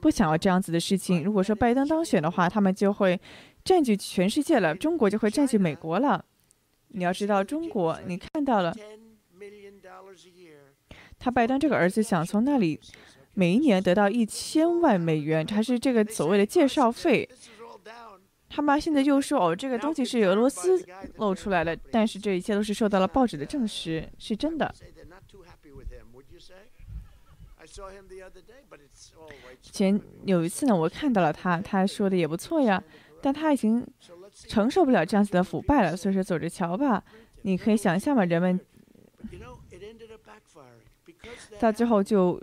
[0.00, 1.22] 不想要这样子的事情。
[1.22, 3.18] 如果说拜登当选的话，他们就会
[3.64, 6.24] 占据全世界了，中国就会占据美国了。
[6.88, 8.74] 你要知道，中国你看到了，
[11.18, 12.80] 他拜登这个儿子想从那里。
[13.38, 17.28] 每一年得到一千万美元，还是这个所谓的介绍费。
[18.48, 20.82] 他妈现在又说哦，这个东西是俄罗斯
[21.18, 24.74] 露出来的，但是这一切都是受到了报纸的证实，是真的。
[29.60, 32.82] 前有一次呢，我看到了他，他说的也不错呀，
[33.20, 33.86] 但他已经
[34.32, 37.04] 承受不了这样子的腐败了，所以说走着瞧吧。
[37.42, 38.58] 你可以想象嘛，人们
[41.58, 42.40] 到最后就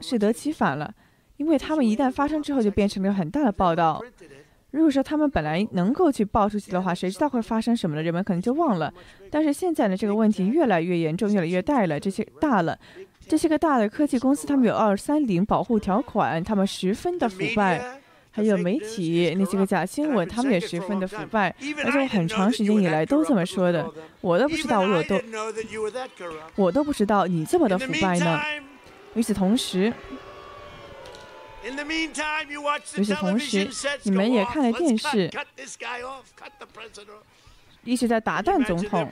[0.00, 0.92] 适得其反了，
[1.36, 4.02] 因为他们一旦发生之后，就变成了很大的报道。
[4.72, 8.02] 如果说他们本来能够去报出去的话，谁知道会发生什么呢？
[8.02, 8.92] 人们可能就忘了。
[9.28, 11.98] 但是现在呢，这个问题越来越严重，越来越大了。
[11.98, 12.78] 这些大了，
[13.26, 17.99] 这些个大的科技公司，他们有二三零保护条款，他们十分的腐败。
[18.30, 23.86] 还有媒体那些个假新闻，他们也十分的腐败，而且很长时间以来都这么说的。
[24.20, 25.20] 我都不知道我有多，
[26.54, 28.40] 我都不知道你这么的腐败呢。
[29.14, 29.92] 与此同时。
[32.96, 33.68] 与此同时，
[34.04, 35.30] 你们也看了电视，
[37.84, 39.08] 一直在打断总统，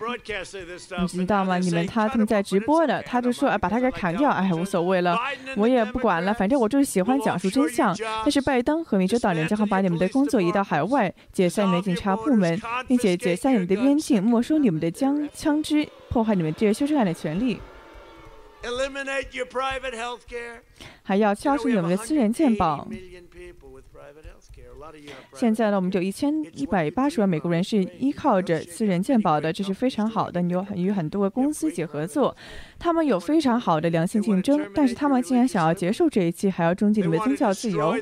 [1.00, 1.59] 你知道吗？
[1.59, 5.18] 你们他他们在直播的，他就说哎，把他给砍掉，哎，无所谓了，
[5.57, 7.96] 我也不管了，反正我就是喜欢讲述真相。
[8.22, 17.59] 但是拜登和民主党人将会把你们的工作移到海外，解散你们的警察部门，并且解散你们的边境，没收你们的枪枪支，破坏你们这些修正案的权利。
[21.02, 22.87] 还要消除你们的私人健保。
[25.35, 30.40] 现在呢，我们就一千一百八十万美国人是依靠着私人健保的，这是非常好的。
[30.42, 32.37] 你有与很多个公司一起合作，
[32.79, 37.96] 他们有非常好的良性竞争，但是他们竟然想要结束这一期，还要终结你们的宗教自由。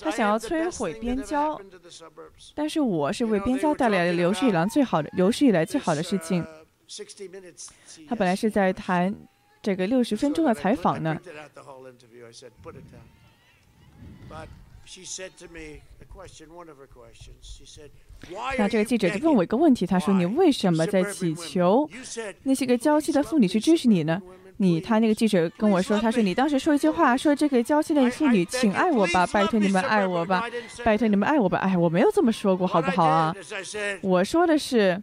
[0.00, 1.60] 他想要摧毁边郊，
[2.54, 6.44] 但是我是为边郊带来了有史以来最好的有史以来最好的事情。
[8.08, 9.14] 他本来是在谈。
[9.62, 11.18] 这个六十分钟的采访呢？
[18.58, 21.88] 那这个记者就问我一个问题，他说：“你为什么在祈求
[22.44, 24.20] 那些个娇妻的妇女去支持你呢？”
[24.58, 30.42] 你他那个记者跟我说：“他说你当时说一句话，说这个娇妻的妇女，请爱我吧，拜托你们爱我吧，
[30.82, 33.34] 拜托你们爱我吧。”哎，我没有这么说过，好不好啊？
[34.00, 35.02] 我说的是。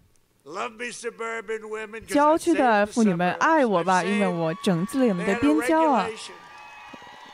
[2.07, 6.05] 郊区的妇女们爱我吧，因为我整治了你们的边疆啊！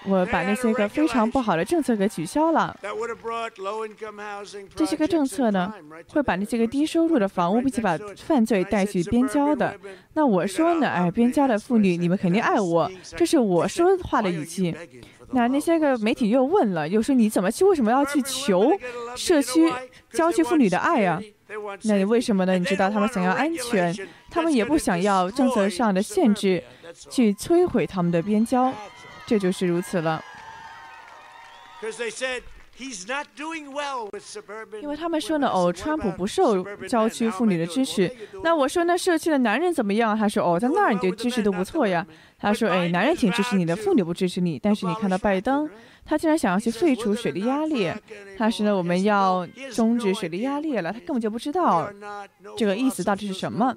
[0.06, 2.76] 我把那些个非常不好的政策给取消了。
[4.76, 5.74] 这些个政策呢，
[6.10, 9.76] 会把那些个低收入的房屋，并且把犯罪带去边郊的。
[10.14, 14.74] 那我说呢，哎，边郊的妇女，你们肯定爱我，这是我说话的语气。
[15.32, 17.64] 那那些个媒体又问了，又说你怎么去？
[17.66, 18.72] 为什么要去求
[19.16, 19.72] 社区
[20.12, 21.22] 郊区妇女的爱呀？
[21.84, 22.58] 那你为什么呢？
[22.58, 23.96] 你知道他们想要安全，
[24.32, 26.64] 他们也不想要政策上的限制，
[27.12, 28.74] 去摧毁他们的边郊，
[29.30, 30.20] 这就是如此了。
[34.82, 38.12] 因为他们说呢，哦，川普不受郊区妇女的支持。
[38.44, 40.18] 那我说，那社区的男人怎么样？
[40.18, 42.04] 他说，哦，在那儿你的支持都不错呀。
[42.39, 44.58] 他说，哎，男人挺支持你的，妇女不支持你。
[44.58, 45.70] 但是你看到拜登。
[46.10, 47.88] 他竟然想要去废除水力压力，
[48.36, 50.91] 他说呢，我们要终止水力压力了。
[50.91, 51.88] 他根本就不知道
[52.58, 53.72] 这个意思到底是什么。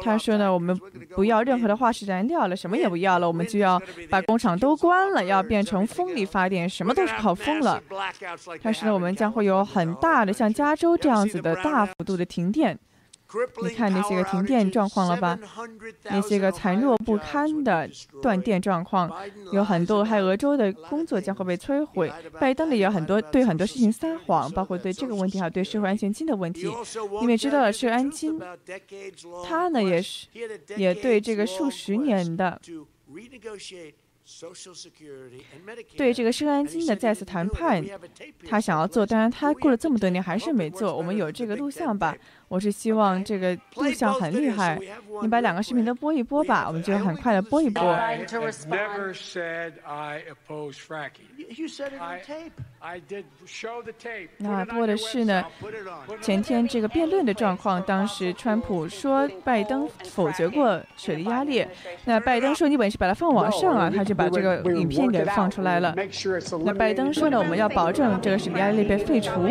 [0.00, 0.78] 他说呢，我们
[1.16, 7.82] 不要任何的化石燃料了，什么也不要了，我们就要把工厂都关了，要变成风力发电，什么都是靠风了。
[8.62, 12.78] 他说呢，我们将会有很大的像加州这样子的大幅度的停电。
[13.62, 15.38] 你看那些个停电状况了吧？
[16.04, 17.88] 那些个残弱不堪的
[18.20, 19.10] 断电状况，
[19.52, 22.12] 有很多还俄州的工作将会被摧毁。
[22.38, 26.70] 拜登的也有很多对很多事情撒谎，包括对这个问题还有对社会安全金的问题。
[27.20, 28.40] 你们知道了，社安金，
[29.46, 30.28] 他呢也是
[30.76, 32.60] 也对这个数十年的。
[35.96, 37.84] 对这个社安金的再次谈判，
[38.48, 40.96] 他想要做，当然他过了这么多年还是没做。
[40.96, 42.16] 我们有这个录像吧？
[42.52, 44.78] 我是希望这个录像很厉害，
[45.22, 47.82] 你把两个视频都播一播吧，我们就很快的播一播。
[54.36, 55.42] 那播的是呢，
[56.20, 61.66] 前天这个辩论的状况，当时川普说拜登否决过水力压力，
[62.04, 65.96] 那拜登说你本事把它放网上啊，他就把这个影片给放出来了。
[66.66, 69.48] 那拜登说呢，我们要保证这个水力压力被废除。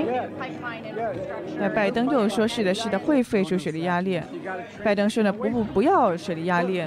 [1.57, 2.90] 那拜登又说是的，是。
[2.99, 4.21] 会废除水力压力，
[4.84, 6.84] 拜登说呢不不不要水力压力。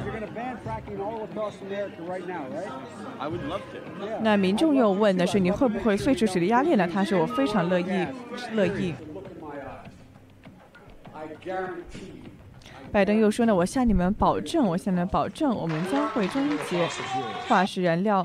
[4.21, 6.89] 那民众又问的是你会不会废除水力压力呢？
[6.93, 8.07] 他说我非常乐意
[8.53, 8.95] 乐意。
[12.93, 16.89] 拜登又说呢我向你们保证，我向你们保证，我们将会终结
[17.49, 18.25] 化石燃料。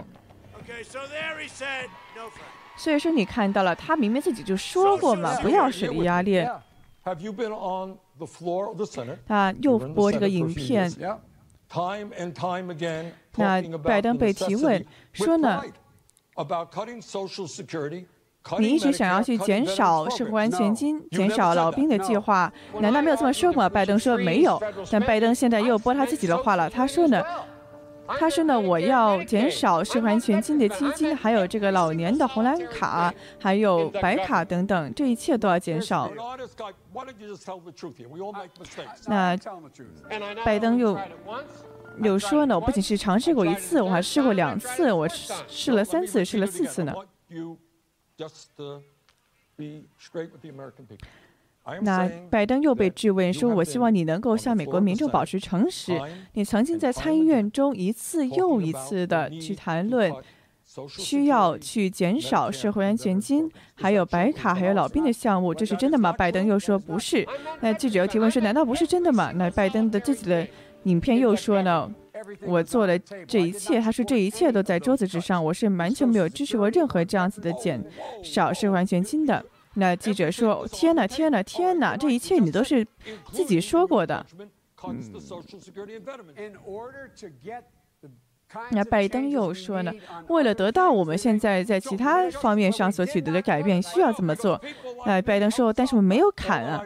[2.75, 6.21] 所以说你看到了，他明明自己就说过嘛，不要水力压
[9.05, 9.17] 裂。
[9.27, 10.91] 他又播这个影片。
[13.35, 15.61] 那拜登被提问说呢？
[18.57, 23.69] 你一直想要去减少社会安全金、减少老兵的计划，难道没有这么说过吗？
[23.69, 26.69] 拜登说没有，但拜登现在又播他自己的话了。
[26.69, 27.21] 他说呢？
[28.17, 36.11] 他说呢，我要减少社会安全金的基金，还有这个老年的红蓝卡，还有白卡等等，这一切都要减少。
[39.07, 39.37] 那
[40.43, 40.97] 拜登又
[42.01, 46.93] 又说呢，我不仅是尝试过一次，我还试过两次，我试了三次，试了四次呢。
[51.81, 55.99] 那拜登又被质问说：“我希望你能够向美国民众保持诚实。
[56.33, 60.11] 你曾经在参议院中一次又一次的去谈论
[60.87, 67.27] 需要去减少社会安全金、还有白卡、还有老兵的项目，这是真的吗？”拜登又说：“不是。”
[67.61, 70.47] 那记者又提问说：“难道不是真的吗？”那拜登的自己的
[70.83, 71.89] 影片又说呢
[72.45, 72.97] ：“我做了
[73.27, 77.83] 这一切，他说这一切都在桌子之上，我是完全没有支持过任何这样子的减
[78.23, 79.43] 少社会安全金的。”
[79.79, 81.97] 那记者说：“天哪，天哪，天哪！
[81.97, 82.85] 这一切你都是
[83.31, 84.25] 自己说过的。”
[88.71, 89.91] 那拜登又说呢
[90.27, 94.59] ：“为了得到我们现在在其他方面上所取得的改变，需要这么做。”
[95.05, 96.81] 那拜登说：“但是我没有砍啊。”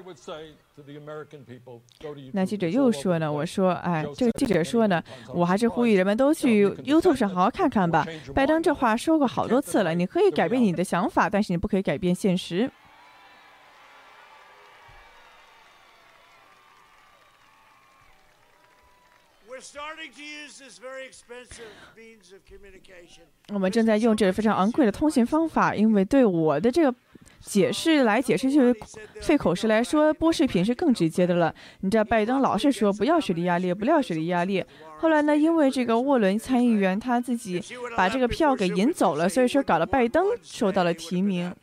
[2.33, 5.01] 那记者又说呢：“我说，哎，这个记者说呢，
[5.33, 8.05] 我还是呼吁人们都去 YouTube 上好好看看吧。
[8.35, 12.69] 拜登这话说过好多次了，你可以改变你的想法，但是你不可以改变现实。”
[23.53, 26.95] 我们正在用这个非常昂贵的通信方法，因为对我的这个
[27.39, 28.75] 解释来解释，就是
[29.21, 31.53] 费口舌来说，播视频是更直接的了。
[31.81, 34.63] 你知道，拜登老是说不要水力压力，不要水力压力。
[34.97, 37.61] 后来呢，因为这个沃伦参议员他自己
[37.97, 41.53] 把这个票给引走了，所以说搞了拜登受到了提名。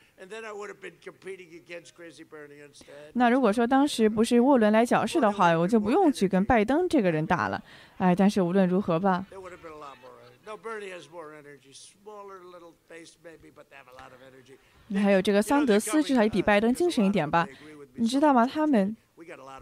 [3.14, 7.62] 那如果说当时不是沃伦来搅事的话，我就不用去跟拜登这个人打了。
[7.96, 9.26] 哎，但是无论如何吧。
[14.94, 17.48] 还有这个桑德斯，至少也比拜登精神一点吧？
[17.94, 18.46] 你知道吗？
[18.46, 18.94] 他们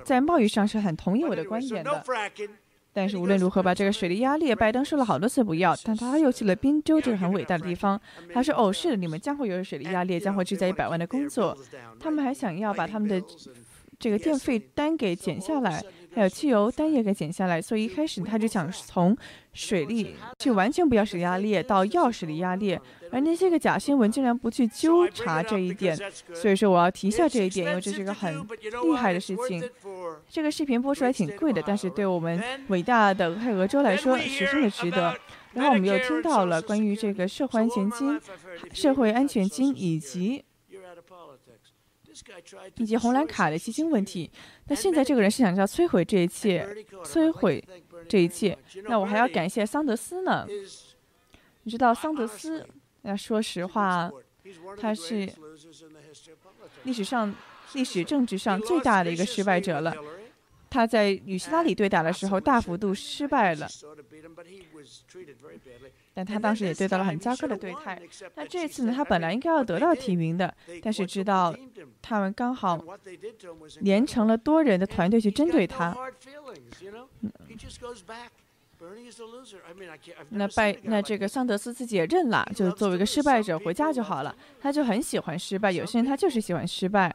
[0.04, 2.04] 在贸易上是很同意我的观点的。
[2.98, 8.00] 但是无论如何吧，这个水的压力，拜登说了好多次不要，但他又去了宾州这个很伟大的地方。
[8.34, 11.56] 他说：“哦，是的，你们将会有水的压力，将会制造一百万的工作。
[12.00, 13.22] 他们还想要把他们的
[14.00, 15.80] 这个电费单给减下来。”
[16.18, 19.16] 还有汽油单也给减下来，所以一开始他就想从
[19.52, 22.80] 水利去完全不要水压裂到要水力压裂，
[23.12, 25.96] 而那些个假新闻竟然不去纠察这一点，
[26.34, 28.34] 所以说我要提一下这一点，因为这是一个很
[28.82, 29.62] 厉害的事情。
[30.28, 35.16] 这个视频播出来挺贵的，但是对我们伟大的俄亥俄州来说十分的值得。
[35.52, 38.20] 然后我们又听到了关于这个社会安全金、
[38.72, 40.44] 社会安全金以及。
[42.76, 44.30] 以及红蓝卡的基金问题，
[44.66, 46.66] 那现在这个人是想要摧毁这一切，
[47.04, 47.62] 摧毁
[48.08, 48.56] 这一切。
[48.84, 50.46] 那我还要感谢桑德斯呢。
[51.62, 52.66] 你知道桑德斯？
[53.02, 54.10] 那说实话，
[54.78, 55.28] 他是
[56.84, 57.34] 历史上、
[57.74, 59.94] 历史政治上最大的一个失败者了。
[60.70, 63.66] 他在与希拉里对打的时候大幅度失败了。
[66.14, 68.00] 但他当时也对到了很糟糕的对待。
[68.34, 68.92] 那这次呢？
[68.94, 70.52] 他本来应该要得到提名的，
[70.82, 71.54] 但是知道
[72.02, 72.82] 他们刚好
[73.80, 75.96] 连成了多人的团队去针对他。
[80.30, 84.34] 那拜那这个桑德斯自己也认了，就作为一个失败者回家就好了。
[84.60, 87.14] 他就很喜欢失败，有些人他就是喜欢失败。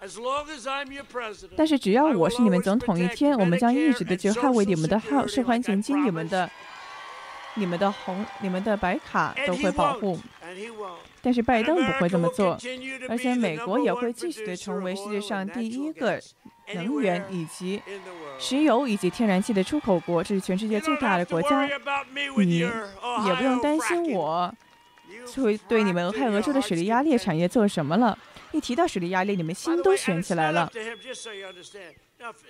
[1.55, 6.49] 但是只要我是你们总统一天，我们将一直的去捍卫你们的好社会前进，你们的。
[7.55, 10.19] 你们的红、你们的白卡都会保护，
[11.21, 12.57] 但是拜登不会这么做，
[13.07, 16.19] 而且美国也会继续的成为世界上第一个
[16.73, 17.81] 能源以及
[18.39, 21.67] 石油以及天然气的出口国，这是全世界最大的国家。
[22.37, 24.53] 你也不用担心我
[25.35, 28.17] 会对你们俄亥俄州的水力压裂产业做什么了。
[28.51, 30.71] 一提到水力压裂，你们心都悬起来了。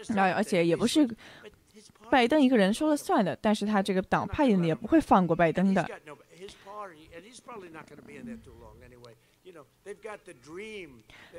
[0.09, 1.07] 那而且也不是。
[2.09, 5.83] 拜登一个人说了算的，但是他这个党派的也不会放过拜登的。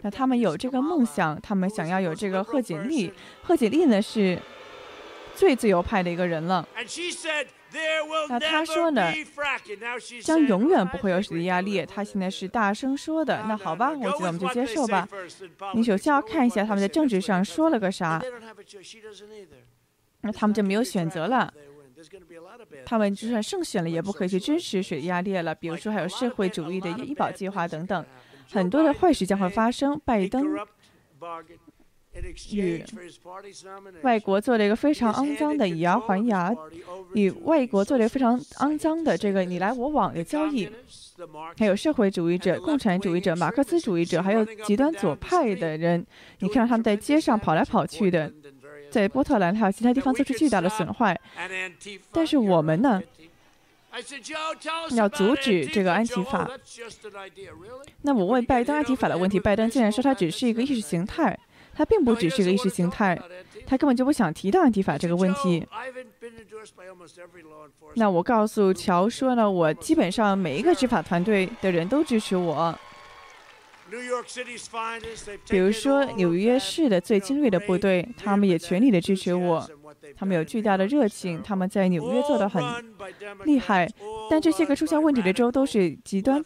[0.03, 3.13] 那他们有这个梦想，他们想要有这个贺锦丽。
[3.43, 4.39] 贺锦丽呢是
[5.35, 6.67] 最自由派的一个人了。
[8.29, 9.13] 那他说呢，
[10.23, 11.85] 将永远不会有水力压力。
[11.87, 13.45] 他现在是大声说的。
[13.49, 15.09] 那好吧，我觉得我们就接受吧。
[15.75, 18.23] 你首先要看一下他们在政治上说了个啥。
[20.21, 21.53] 那他们就没有选择了。
[22.85, 25.55] 他们就算胜选了，也不可以去支持水力压裂了。
[25.55, 28.05] 比如说，还有社会主义的医保计划等等，
[28.51, 30.01] 很多的坏事将会发生。
[30.05, 30.45] 拜登。
[32.53, 32.85] 与
[34.03, 36.55] 外国做了一个非常肮脏的以牙还牙，
[37.15, 40.71] 与外国做了一个非常肮脏的这个你来我往的交易，
[41.59, 46.07] 还有社会主义者、共产主义者、马克思主义者，还有极端左派的人，
[46.39, 48.33] 你看到他们在街上跑来跑去的，
[48.93, 51.21] 在波特兰还有其他地方做出巨大的损坏。
[52.13, 53.03] 但是我们呢，
[54.93, 56.51] 要阻止这个安提法。
[58.03, 61.39] 那我问拜登安提法的问题，拜登竟然说他只是一个意识形态。
[61.77, 63.21] 他并不只是一个意识形态，
[63.67, 65.67] 他根本就不想提到安提法这个问题。
[67.95, 72.79] 那我告诉乔说呢，我基本上每一个执法团队的人都支持我。
[75.49, 79.69] 比如说纽约市的最精锐的部队，他们也全力的支持我。
[80.17, 82.63] 他们有巨大的热情，他们在纽约做的很
[83.45, 83.89] 厉害。
[84.31, 86.43] 但这些个出现问题的州都是极端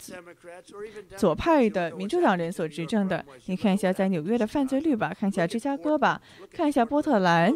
[1.17, 3.23] 左派的民主党人所执政的。
[3.45, 7.53] 你看一下在纽约的犯罪率吧，看一下芝加哥吧，看一下波特兰，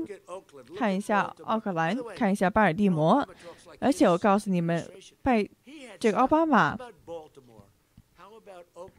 [0.77, 3.27] 看一下奥克兰，看一下巴尔的摩。
[3.79, 4.85] 而且我告诉你们，
[5.21, 5.45] 拜
[5.99, 6.77] 这个奥巴马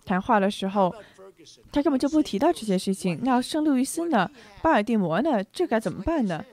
[0.05, 0.95] 谈话的时候，
[1.73, 3.21] 他根本就不提到这些事情。
[3.23, 4.31] 那圣路易斯呢？
[4.63, 5.43] 巴尔的摩呢？
[5.45, 6.45] 这该怎么办呢？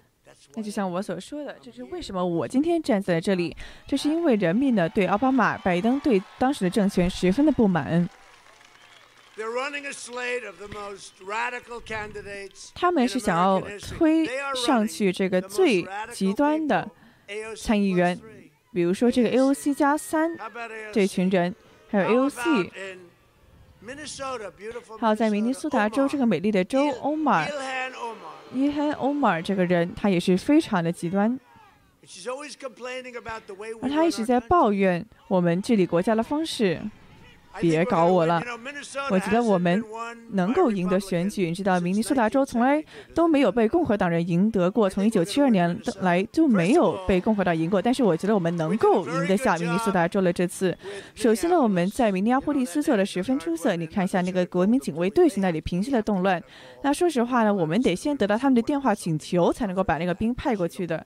[0.56, 3.56] 那就像我所说的，这是为什么我今天站在这里，
[3.88, 8.10] 这是因为人民呢对奥巴马、拜登对当时的政权十分的不满。
[12.76, 13.62] 他们是想要
[13.98, 16.88] 推上去这个最极端的
[17.58, 18.20] 参议员，
[18.74, 20.38] 比如说这个 AOC 加三
[20.92, 21.56] 这群人，
[21.90, 22.72] 还有 AOC，
[25.00, 27.48] 还有在明尼苏达州这个美丽的州欧马。
[28.54, 31.40] 伊汉·欧马尔这个人，他也是非常的极端，
[33.82, 36.82] 而他一直在抱怨我们治理国家的方式。
[37.60, 38.42] 别搞我了！
[39.10, 39.84] 我觉得我们
[40.30, 41.48] 能够赢得选举。
[41.48, 42.84] 你知道，明尼苏达州从来
[43.14, 47.82] 都没有被共和党人赢得过，从一九七二年来就没有被共和党赢过。
[47.82, 50.32] 但是我觉得我们能够赢得下明尼苏达州了。
[50.32, 50.78] 这次，
[51.16, 53.76] 首先呢，我们在明尼阿波利斯做的十分出色。
[53.76, 56.42] 你看一下那个国民警卫队是那里平息了动乱。
[56.84, 61.06] 那说实话呢，我们得先得到他们的电话请求，才能够把那个兵派过去的。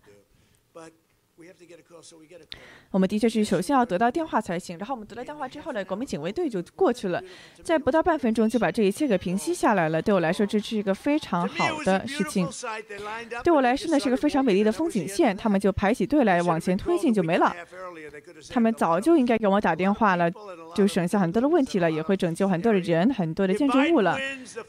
[2.95, 7.21] 我们的确是首先要得到电话才行，然后我们得到电话之后呢，国民警卫队就过去了，
[7.61, 10.01] 在不到半分钟就把这一切给平息下来了。
[10.01, 12.47] 对我来说，这是一个非常好的事情。
[13.43, 15.35] 对我来说呢，是个非常美丽的风景线。
[15.35, 17.53] 他们就排起队来往前推进就没了。
[18.49, 20.31] 他们早就应该给我打电话了，
[20.73, 24.17] 就省下很多的问题了，也会拯救很多的人、很多的建筑物了。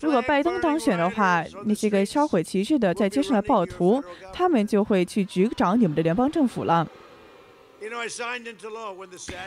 [0.00, 4.02] 如果拜登当选的话，那些个烧毁旗帜的在街上的暴徒，
[4.32, 6.84] 他们就会去局长你们的联邦政府了。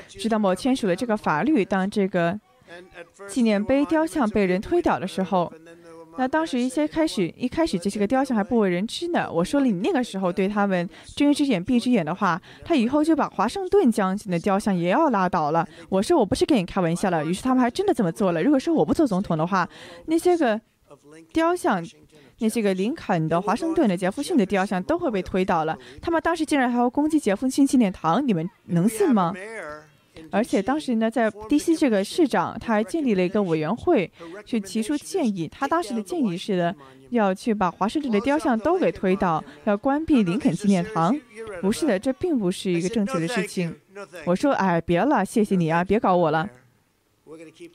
[0.09, 0.49] 知道吗？
[0.49, 1.63] 我签署了这个法律。
[1.65, 2.39] 当这个
[3.27, 5.51] 纪念碑雕像被人推倒的时候，
[6.17, 9.31] 那当时一些开始一开始这些个雕像还不为人知呢。
[9.31, 15.67] 我说了，你那个时候对他们睁一只眼闭一只眼的话，他以后就把华盛顿将军的雕像也要拉倒了。
[15.89, 17.23] 我说我不是跟你开玩笑了。
[17.25, 18.43] 于是他们还真的这么做了。
[18.43, 19.67] 如果说我不做总统的话，
[20.05, 20.59] 那些个
[21.33, 21.85] 雕像。
[22.39, 25.77] 那些个林肯的、华盛顿的、杰弗逊的雕像都会被推倒了。
[26.01, 29.33] 他们当时竟然还要攻击杰弗逊纪念堂，你们能信吗？
[30.31, 31.75] 而且当时呢，在 D.C.
[31.75, 34.11] 这个市长他还建立了一个委员会，
[34.45, 35.47] 去提出建议。
[35.47, 36.75] 他当时的建议是的，
[37.09, 41.17] 要去把华盛顿的雕像都给推倒，要关闭林肯纪念堂。
[41.61, 43.73] 不是的，这并不是一个正确的事情。
[44.25, 46.49] 我说，哎，别了，谢谢你啊，别搞我了。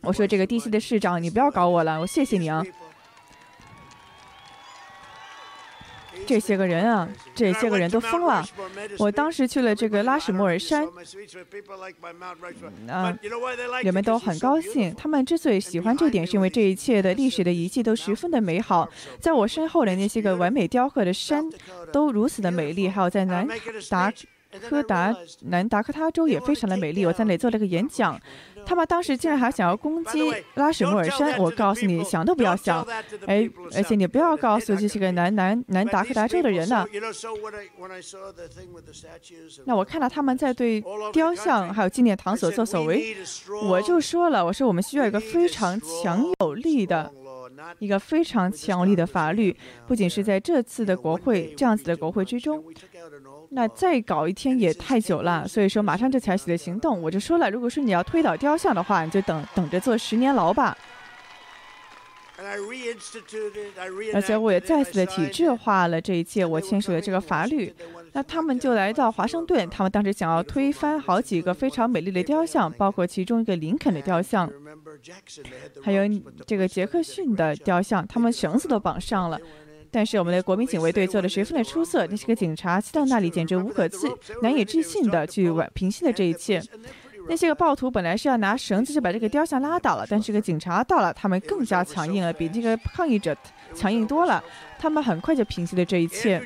[0.03, 0.69] 我说，这个 D.C.
[0.69, 2.63] 的市长，你不要搞我了，我谢谢你啊。
[6.27, 8.45] 这些个人啊，这些个人都疯了。
[8.99, 10.87] 我当时去了这个拉什莫尔山，
[12.89, 13.17] 啊，
[13.83, 14.95] 人们都很高兴。
[14.95, 18.89] 他们之所以喜欢这点，是因为这一切的历史的遗迹都十分的美好。
[19.21, 21.45] 在我身后的那些个完美雕刻的山，
[21.93, 22.89] 都如此的美丽。
[22.89, 23.47] 还有在南
[23.91, 24.13] 达
[24.61, 27.05] 科达南达科他州也非常的美丽。
[27.05, 28.21] 我在那里做了个演讲。
[28.67, 32.83] 他们当时竟然还想要攻击拉什莫尔山，我告诉你，想都不要想。
[33.27, 33.47] 哎，
[33.77, 36.87] 而且你不要告诉这些个南南南达科达州的人呢。
[39.67, 40.83] 那我看到他们在对
[41.13, 43.15] 雕像还有纪念堂所作所为，
[43.69, 47.13] 我就说了，我说我们需要一个非常强有力的
[47.79, 49.55] 一个非常强力的法律，
[49.87, 52.65] 不仅是在这次的国会这样子的国会之中，
[53.51, 57.01] 那再搞一天也太久了，所以说马上就采取了行动。
[57.01, 60.77] 我就说了，如果说你要推倒雕像的话，你就等等着坐十年牢吧。
[64.13, 67.73] 而且我也再次的体制化了这一切，我签署了这个法律。
[68.13, 74.51] 那他们就来到华盛顿，他们当时想要推翻好几个非常美丽的雕像，包括其中一个林肯的雕像，
[75.81, 76.03] 还有
[76.45, 79.41] 这个杰克逊的雕像，他们绳子都绑上了。
[79.95, 84.09] 但是我们的国民警卫队做的十分的出色，那些个警察到那里简直无可置
[84.43, 86.61] 难以置信的去平息了这一切。
[87.27, 93.35] 那些个暴徒本来是要拿绳子就把这个雕像拉倒了，但是个警察到了，他们更加强硬了，比这个抗议者
[93.73, 94.43] 强硬多了。
[94.79, 96.43] 他们很快就平息了这一切。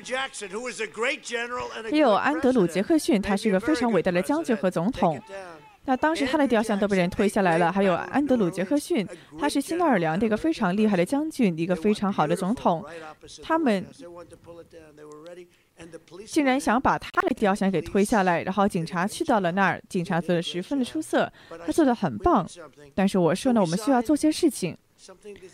[1.91, 5.21] 还有安德鲁·杰克逊，他是一个非常伟大的将军和总统。
[5.89, 7.73] 那当时他的雕像都被人推下来了。
[7.73, 9.09] 还有安德鲁·杰克逊，
[9.39, 12.85] 他是新奥尔良的一个非常厉害的将军，一个非常好的总统。
[13.43, 13.85] 他们。
[16.27, 21.33] 竟然想把他的雕像给推下来，然后警察去到了那儿，警察做的十分的出色，
[21.65, 22.45] 他做的很棒。
[22.97, 24.77] 但是我说呢，我们需要做些事情。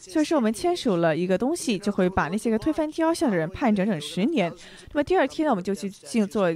[0.01, 4.51] 所以说，我们签署了一个东西，就会把那些个推翻雕像的人判整整十年。
[4.93, 6.51] 那么第二天呢，我们就去进做，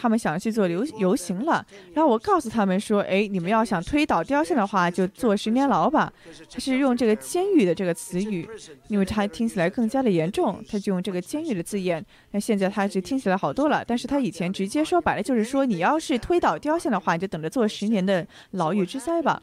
[0.00, 1.64] 他们想去做游游行了。
[1.92, 6.12] 然后我告诉他们说：“哎，你们要想推倒雕像的话，就坐十年牢吧。”
[6.50, 8.48] 他是用这个“监狱”的这个词语，
[8.88, 12.04] 因为他听起来更加的严重，他就用这个“监狱”的字眼。
[12.30, 19.42] 那现在他就听起来好多了，但是他以前直接说白了就是说，你要是推倒雕像的话，你就等着坐十年的牢狱之灾吧。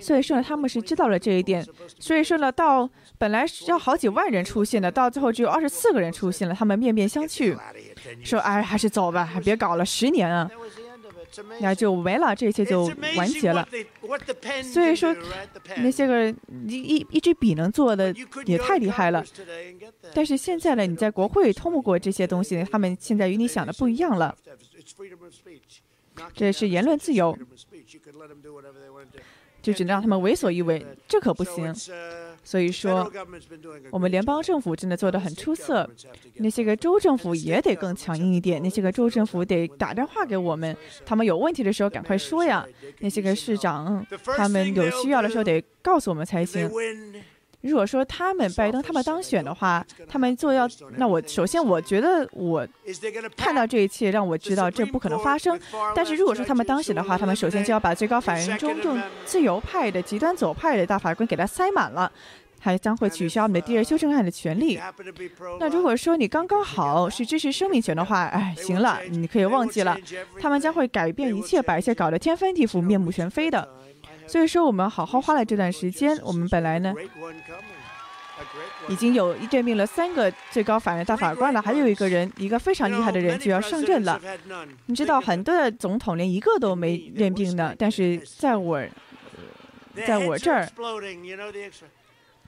[0.00, 1.66] 所以说呢，他们是知道了这一点。
[1.98, 2.88] 所以说呢，到
[3.18, 6.54] 本来是要好几万人出现的，到最后只有二十四个人出现了。
[6.54, 7.56] 他们面面相觑，
[8.22, 10.50] 说：“哎，还是走吧，还别搞了，十年啊，
[11.60, 12.84] 那就没了，这一切就
[13.16, 13.66] 完结了。”
[14.72, 15.14] 所以说，
[15.78, 16.30] 那些个
[16.68, 18.14] 一一一支笔能做的
[18.46, 19.24] 也太厉害了。
[20.12, 24.36] 但是现在呢，你在国会通不过这些东西，他们现在与你想的不一样了。
[26.32, 27.36] 这是言论自由。
[29.64, 31.74] 就只能让他们为所欲为，这可不行。
[32.46, 33.10] 所以说，
[33.90, 35.88] 我们联邦政府真的做得很出色，
[36.34, 38.62] 那些个州政府也得更强硬一点。
[38.62, 42.66] 那些个州政府得打电话给我们，他们有问题的时候赶快说呀。
[42.98, 44.06] 那些个市长，
[44.36, 46.70] 他们有需要的时候得告诉我们才行。
[47.64, 52.66] 如果说他们拜登他们当选的话，他们做要那我首先我觉得我
[53.36, 55.58] 看到这一切让我知道这不可能发生。
[55.94, 62.12] 但是如果说他们当选的话，他们首先就要把最高法院中用自由派的极端左派的大法官给他塞满了，
[62.60, 64.78] 还将会取消我们的第二修正案的权利。
[65.58, 69.96] 那如果说你刚刚好是支持生命权的话，哎，行了，你可以忘记了，
[70.38, 73.66] 他们将会改变一切，把一切搞得天翻地覆、面目全非的。
[74.26, 76.18] 所以说，我们好好花了这段时间。
[76.22, 76.94] 我们本来呢，
[78.88, 84.20] 已经有一任命了三个最高法院大法官了，还有一个人，一个非常厉害的人就要上任了。
[84.86, 88.82] 你知道，很多的总统连一个都没任命呢，但是在我，
[90.06, 90.68] 在我这儿，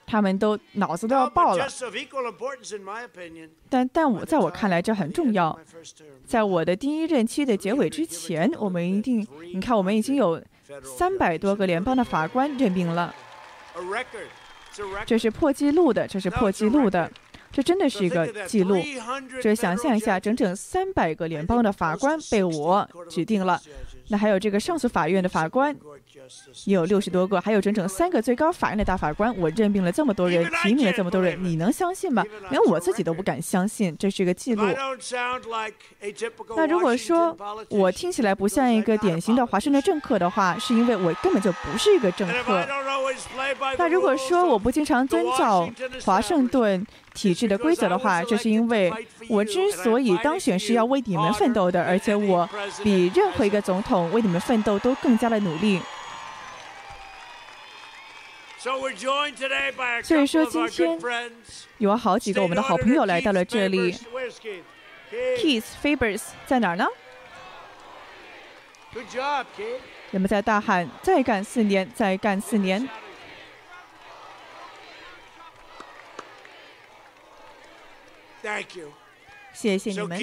[0.05, 1.67] 他们都脑子都要爆了。
[3.69, 5.57] 但但我在我看来，这很重要。
[6.25, 10.41] 在我的第一任期的结尾之前，我们一定，你看，我们已经有。
[10.83, 13.13] 三百多个联邦的法官任命了，
[15.05, 17.11] 这是破纪录的，这是破纪录的，
[17.51, 18.81] 这真的是一个记录。
[19.41, 23.61] 这想象一下，整整三百个联邦的法官被我指定了，
[24.09, 25.75] 那还有这个上诉法院的法官。
[26.65, 29.35] 有六十多个，还有整整三个最高法院的大法官。
[29.37, 32.23] 我任命了这么多人，提名了这么多人，你能相信吗？
[32.49, 34.63] 连我自己都不敢相信，这是一个记录。
[36.55, 37.35] 那如果说
[37.69, 42.65] 我听起来不像一个典型的华盛顿政客的话，是因为我根本就不是一个政客。
[43.77, 45.69] 那如果说我不经常遵照
[46.03, 48.91] 华盛顿体制的规则的话，这是因为
[49.29, 52.47] 我之所以当选是要为你们奋斗的，而且我
[52.83, 55.79] 比任何一个总统为你们奋斗都更加的努力。
[60.03, 60.67] 所以说，今
[60.99, 61.31] 天
[61.77, 63.93] 有好几个我们的好朋友来到了这里。
[65.37, 66.85] Keith Fabers 在哪儿呢？
[70.11, 72.87] 人们在大喊：“再干四年，再干四年。”
[79.57, 80.19] 谢谢你们，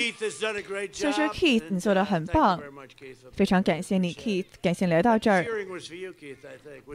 [0.92, 2.62] 所以说 Keith，你做的很棒，
[3.34, 5.44] 非常感谢你，Keith，感谢来到这儿。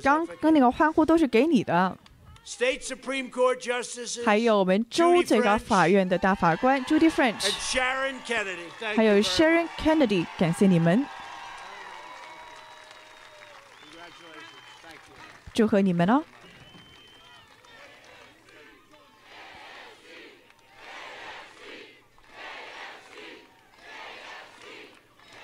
[0.02, 1.98] 刚刚那个欢呼都是给你的。
[4.26, 7.52] 还有我们州最高法院的大法官 Judy French，
[8.96, 11.06] 还有 Sharon Kennedy，感谢你们，
[15.54, 16.24] 祝贺你们哦。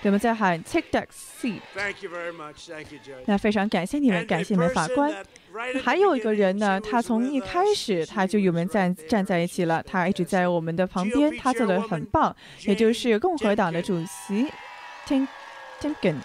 [0.06, 1.60] 人们在喊 “Take that seat”。
[3.26, 5.12] 那非常感谢你们，感谢你们法官。
[5.82, 14.46] 还有一个人呢，他从一开始他就与我们站站在一起了，他一直在我们的旁边，他做的很棒，也就是共和党的主席
[15.08, 15.26] Tin
[15.80, 16.18] Tinkin，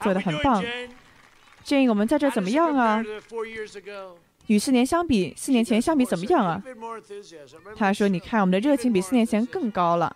[0.00, 0.64] 做的很棒。
[1.62, 3.04] 建议我们在这怎么样啊？
[4.48, 6.62] 与四年相比，四年前相比怎么样啊？
[7.76, 10.14] 他说：“你看，我们的热情比四年前更高了。”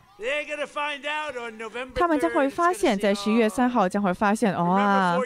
[1.95, 5.18] 他们将会发现，在十一月三号将会发现，哇！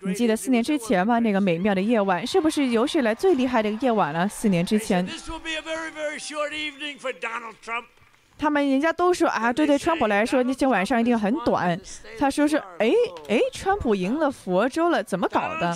[0.00, 1.18] 你记得四年之前吗？
[1.18, 4.28] 那个美妙的夜晚，是不是有史以来最厉害的一个夜晚了？
[4.28, 5.06] 四年之前。
[8.36, 11.80] 他们人家都说啊，对对，川普来说那天晚上一定很短。
[12.18, 12.92] 他说是，哎
[13.28, 15.74] 哎，川普赢了佛州了，怎么搞的？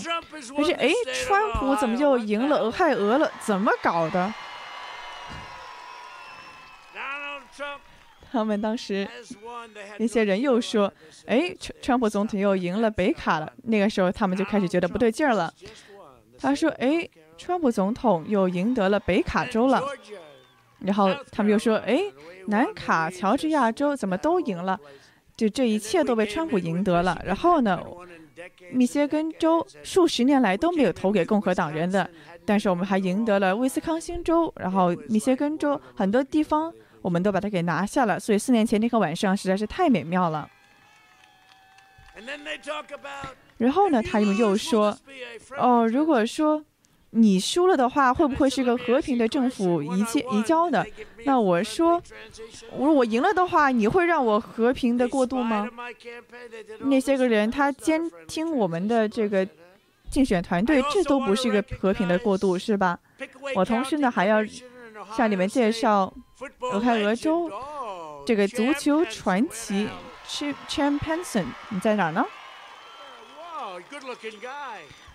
[0.56, 3.30] 可是哎，川普怎么就赢了俄亥俄了？
[3.40, 4.34] 怎么搞的？
[8.30, 9.08] 他们当时
[9.98, 10.92] 那些人又说，
[11.26, 13.50] 哎，川川普总统又赢了北卡了。
[13.64, 15.50] 那个时候他们就开始觉得不对劲儿了。
[16.38, 19.82] 他说，哎，川普总统又赢得了北卡州了。
[20.80, 22.00] 然后他们又说：“哎，
[22.46, 24.78] 南卡、乔治亚州怎么都赢了？
[25.36, 27.20] 就这一切都被川普赢得了。
[27.24, 27.82] 然后呢，
[28.70, 32.08] 密歇根州数十年来都没有投给共和党人的，
[32.44, 36.72] 但是我们还赢得了威斯康星州，然后密歇根州很多地方
[37.02, 38.20] 我们都把它给拿下了。
[38.20, 40.48] 所以四年前那个晚上实在是太美妙了。
[43.56, 44.96] 然后呢，他们又说：
[45.56, 46.64] 哦，如果说……”
[47.10, 50.86] 你输了的话，会不会是个和平的政府移交移交的？
[51.24, 52.02] 那我说，
[52.76, 55.66] 如果我赢了的话，你会让我和平的过渡吗？
[56.80, 59.46] 那些个人他监听我们的这个
[60.10, 62.98] 竞选团队，这都不是一个和平的过渡，是吧？
[63.54, 64.40] 我同时呢还要
[65.16, 66.12] 向你们介绍
[66.72, 67.50] 俄亥俄州
[68.26, 69.88] 这个足球传奇
[70.26, 72.24] Ch Champion，你在哪儿呢？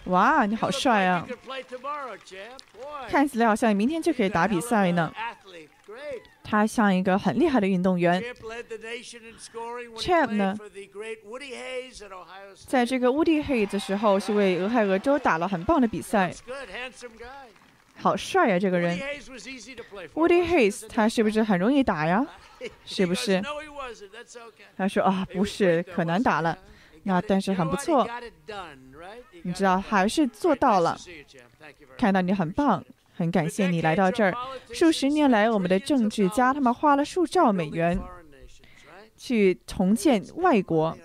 [0.06, 1.26] 哇，你好帅啊！
[3.10, 5.14] 看起来好像你明天就可以打比赛呢。
[6.44, 8.22] 他像一个很厉害的运动员。
[9.98, 10.56] Champ 呢，
[12.68, 16.34] 在这个 Woody Hayes 的时候是为俄亥俄州打了很棒的比赛。
[17.96, 19.00] 好帅呀，这个人。
[20.14, 22.26] Woody Hayes 他是不是很容易打呀？
[22.86, 23.42] 是不是？
[24.76, 26.58] 他说啊，不是，可难打了。
[27.04, 28.08] 那但是很不错，
[29.44, 30.98] 你知道还是做到了。
[31.98, 32.84] 看到你很棒，
[33.16, 34.34] 很感谢你来到这儿。
[34.72, 38.00] 数十年来，我们的政治家他们花了数兆美元
[39.18, 40.98] 去重建外国。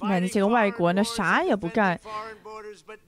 [0.00, 1.98] 那那些个外国呢，啥也不干。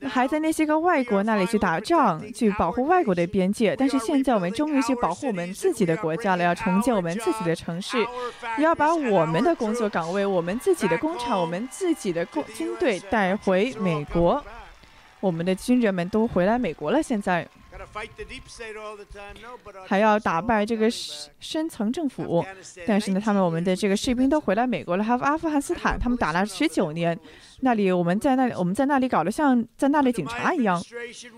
[0.08, 3.76] 还在那些个外国那里去打仗，去保护外国的边界。
[3.76, 7.98] 但是现在我们终于去保护我们自己的国家了，要重建我们自己的城市，
[8.58, 14.42] 要把我们的工作岗位、我们自己的工厂、我们自己的工军队带回美国。
[15.20, 17.46] 我们的军人们都回来美国了，现在。
[19.86, 22.44] 还要打败这个深层政府，
[22.86, 25.04] 但是呢，他们我们的这个士兵都回来美国了。
[25.04, 27.18] 还有阿富汗斯坦，他们打了十九年，
[27.60, 30.82] 那里我们在那里我们在那里搞得像在那里警察一样。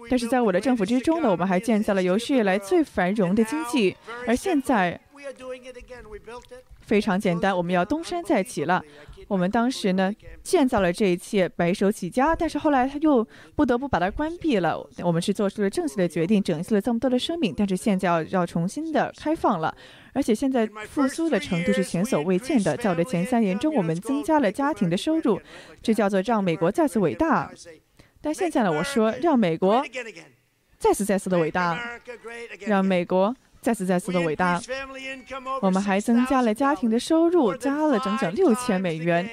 [0.09, 5.01] 但是在我的政府之中呢，我们还建造了有史以来最繁荣的经济，而现在
[6.91, 8.83] 非常简单，我们要东山再起了。
[9.29, 10.13] 我们当时呢
[10.43, 13.25] 建造了这一切，白手起家，但是后来他又
[13.55, 14.85] 不得不把它关闭了。
[15.05, 19.73] 我们是做出了正确的决定，拯救了这么多的生命，但是现在要要重新的开放了，
[20.13, 22.77] 而且现在复苏的程度是前所未见的。
[22.77, 25.41] 在我的前三年中，我们增加了家庭的收入，
[25.81, 27.53] 这叫做让美国再次伟大。
[28.21, 29.85] 但现在呢，我说让美国
[30.77, 31.79] 再次再次的伟大，
[32.67, 33.33] 让美国。
[33.61, 34.59] 再次再次的伟大，
[35.61, 39.29] 我们还增加了家庭的收入，加了整整六千美元，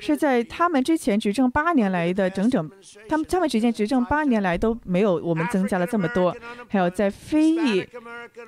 [0.00, 2.68] 是在他们之前执政八年来的整整，
[3.08, 6.36] 他们他们之前执政八年来都没有我们增加了这么多。
[6.68, 7.86] 还有在非裔，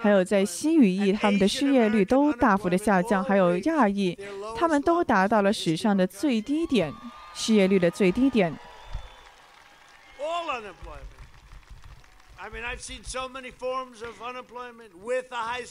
[0.01, 3.23] 还有在西语裔，他们的失业率都大幅的下降。
[3.23, 4.19] 还有亚裔，
[4.57, 6.93] 他们都达到了史上的最低点，
[7.35, 8.53] 失业率的最低点。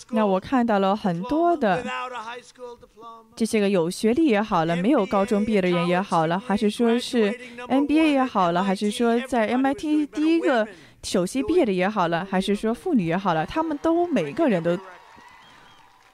[0.09, 1.83] 那我看到了很多的
[3.35, 7.31] 这些个有学历也好了，没有高中毕业的人也好了，还是说是
[7.67, 10.67] MBA 也好了，还是说在 MIT 第一个
[11.03, 14.77] 首席毕业的也好了，还是说妇女也好了，他们都每个人都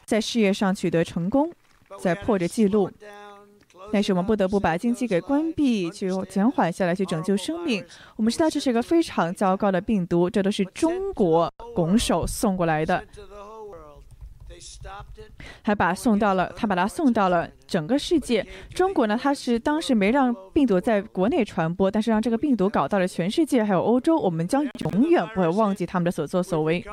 [0.05, 1.51] 在事业上取得成功，
[1.99, 2.91] 在破着记录。
[3.91, 7.83] 但是我们不得不把经济给关闭，去减缓下来，去拯救生命。
[8.15, 13.03] 我们知道这是一个非常糟糕的病毒，这都是中国拱手送过来的。
[15.63, 18.45] 还把送到了，他把它送到了整个世界。
[18.75, 24.17] 中国呢，他是当时没让病毒在国内传播，但是让这个病毒搞到了全世界，还有欧洲。
[24.17, 26.83] 我们将永远不会忘记他们的所作所为。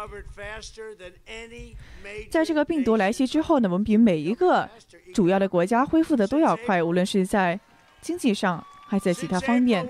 [2.31, 4.69] 在这个病毒来袭之后呢，我们比每一个
[5.15, 7.59] 主要的国家恢复的都要快，无论是在
[8.01, 9.89] 经济上，还在其他方面。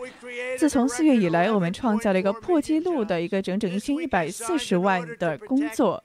[0.59, 6.03] 自从四月以来，我们创造了一个破纪录的一个整整一千一百四十万的工作。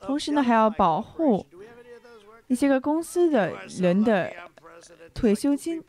[0.00, 1.44] 同时呢，还要保护
[2.46, 4.32] 一些个公司的人的
[5.12, 5.82] 退休金。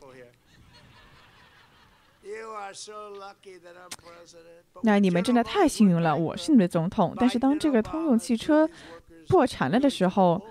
[4.82, 7.14] 那你们真的太幸运了，我是你们的总统。
[7.16, 8.68] 但是当这个通用汽车
[9.28, 10.42] 破产了的时候，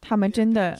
[0.00, 0.78] 他们真的。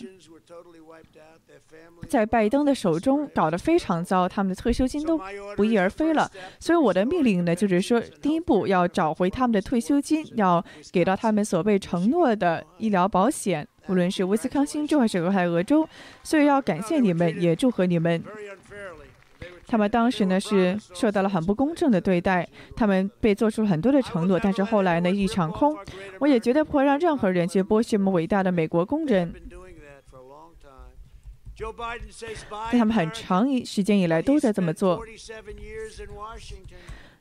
[2.08, 5.18] 在拜登的手中搞得非常糟，他们的退休金都
[5.56, 6.30] 不翼而飞了。
[6.60, 10.62] 所以我的命令呢，就是说，第一步要找回他们的退休金，要
[10.92, 15.88] 给到他们所被承诺的医疗保险，无论是威斯康星州还是俄亥俄州。
[16.22, 18.22] 所以要感谢你们，也祝贺你们。
[19.66, 25.76] 他们当时呢是受到了很不公正的对待，他们被做出了很多的承诺，但是后来呢一场空。
[26.20, 29.32] 我也绝对不会让任何人去剥削我们伟大的美国工人。
[32.70, 35.00] 在他们很长一时间以来都在这么做。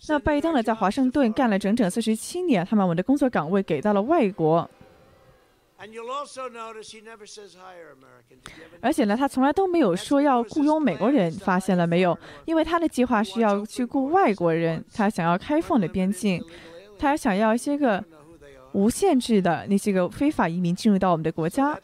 [0.07, 4.69] 那拜登呢，在华盛顿干了整整四十七年，他把我们的工作岗位给到了外国。
[8.81, 12.17] 而且呢，他从来都没有说要雇佣美国人，发现了没有？
[12.45, 16.43] 因为他的计划是要去雇外国人，他想要开放的边境，
[16.97, 18.03] 他还想要一些个。
[18.73, 21.79] 无限制的那些个非法移民进入到我们的国家，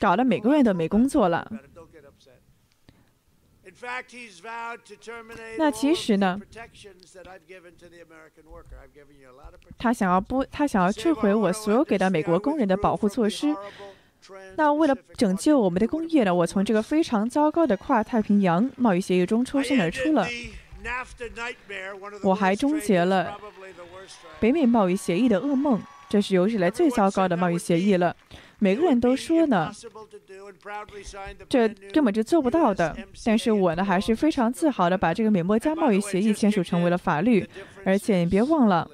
[0.00, 1.46] 搞得美国人都没工作了。
[5.58, 6.40] 那其实呢，
[9.78, 13.54] 他想要不，他想要撤回我所有给到美国工人的保护措施。
[14.56, 20.26] 那为了拯救我们的工业呢，我从这个非常糟糕的跨太平洋贸易协议中抽身而出了。
[22.22, 23.38] 我还终结了
[24.38, 28.14] 北美贸易协议的噩梦，这是有史以来最糟糕的贸易协议了。
[28.58, 29.70] 每个人都说呢，
[31.48, 32.96] 这根本就做不到的。
[33.24, 37.46] 但是我呢，还是非常自豪的把这个美墨加贸易协议签署成为了法律。
[37.84, 38.88] 而且你别忘了。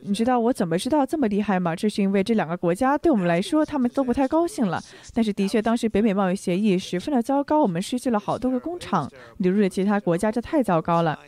[0.00, 1.76] 你知道我怎么知道这么厉害吗？
[1.76, 4.82] 这是因为这两个国家对我们来说，他们都不太高兴了。
[5.14, 11.18] 但是的确，当时北美贸易协议十分的糟糕，我们失去了好多个工厂，流入了其他国家，这太糟糕了，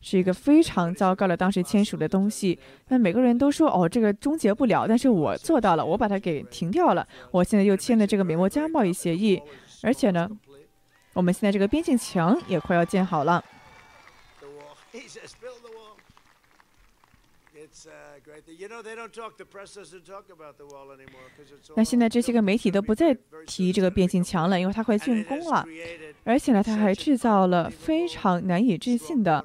[0.00, 2.58] 是一个非常糟糕的当时签署的东西。
[2.88, 7.06] 那每个人都说哦，这个终结不了，但是我做到了，我把它给停掉了。
[7.30, 9.40] 我现在又签了这个美墨加贸易协议，
[9.82, 10.28] 而且呢，
[11.12, 13.44] 我们现在这个边境墙也快要建好了。
[21.74, 23.16] 那现在这些个媒体都不再
[23.46, 25.66] 提这个边境墙了，因为它快竣工了。
[26.24, 29.44] 而且呢，它还制造了非常难以置信的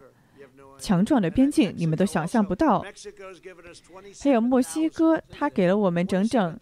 [0.82, 2.84] 强壮的边境，你们都想象不到。
[4.22, 6.60] 还有墨西哥，他给了我们整整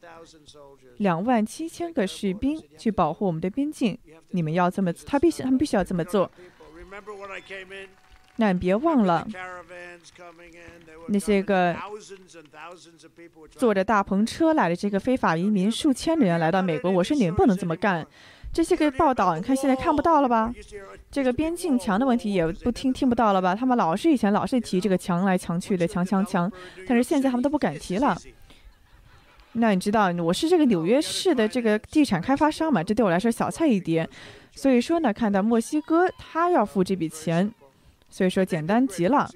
[0.97, 3.97] 两万七千个士兵去保护我们的边境。
[4.31, 6.29] 你们要这么，他必须，他们必须要这么做。
[8.35, 9.27] 那你别忘了，
[11.07, 11.75] 那些个
[13.51, 16.91] 坐着大篷车来的这个非法移民，数千人来到美国。
[16.91, 18.05] 我说你们不能这么干。
[18.51, 20.53] 这些个报道，你看现在看不到了吧？
[21.11, 23.55] 这个边境墙的问题也不听听不到了吧？
[23.55, 26.51] 他们老是以前老是提这个墙来墙去的墙墙墙，
[26.87, 28.17] 但是现在他们都不敢提了。
[29.53, 32.83] 那你知道我是这个纽约市的这个地产开发商嘛？
[32.83, 34.07] 这对我来说小菜一碟。
[34.53, 37.51] 所以说呢，看到墨西哥他要付这笔钱。
[38.11, 39.29] 所以说简单极了，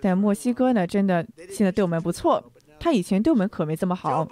[0.00, 2.40] 但墨西哥呢，真的现在对我们不错。
[2.78, 4.24] 他以前对我们可没这么好。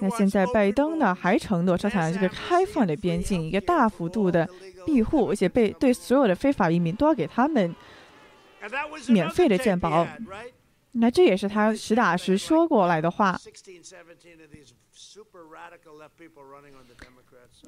[0.00, 4.48] 那现在拜登呢，还承诺说他这个开放的边境，一个大幅度的
[4.86, 7.74] 庇护，而且被对所有的非法移民都要给他们
[9.08, 10.06] 免费的鉴保。
[10.92, 13.38] 那这也是他实打实说过来的话。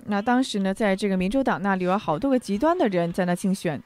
[0.06, 3.82] 那当时呢，在这个民主党那里有好多个极端的人在那竞选。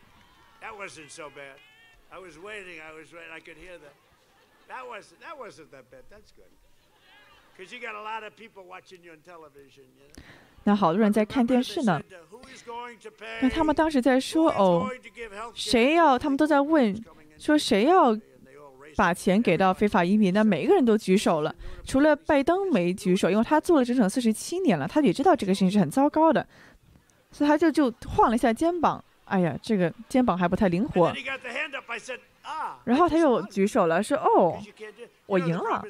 [10.65, 12.01] 那好多人在看电视呢。
[13.41, 14.89] 那他们当时在说：“哦，
[15.55, 16.19] 谁要？
[16.19, 16.95] 他们都在问，
[17.39, 18.17] 说谁要
[18.97, 21.55] 把钱给到非法移民，那每一个人都举手了，
[21.85, 26.47] 除了拜登没举手，因为他做了整整四十七年了，他也知道这个事情是很糟糕的，
[27.31, 31.13] 所以他就就晃了一下肩膀，哎呀，这个肩膀还不太灵活。
[32.85, 34.61] 然后他又举手了，说：“哦，
[35.27, 35.83] 我赢了。”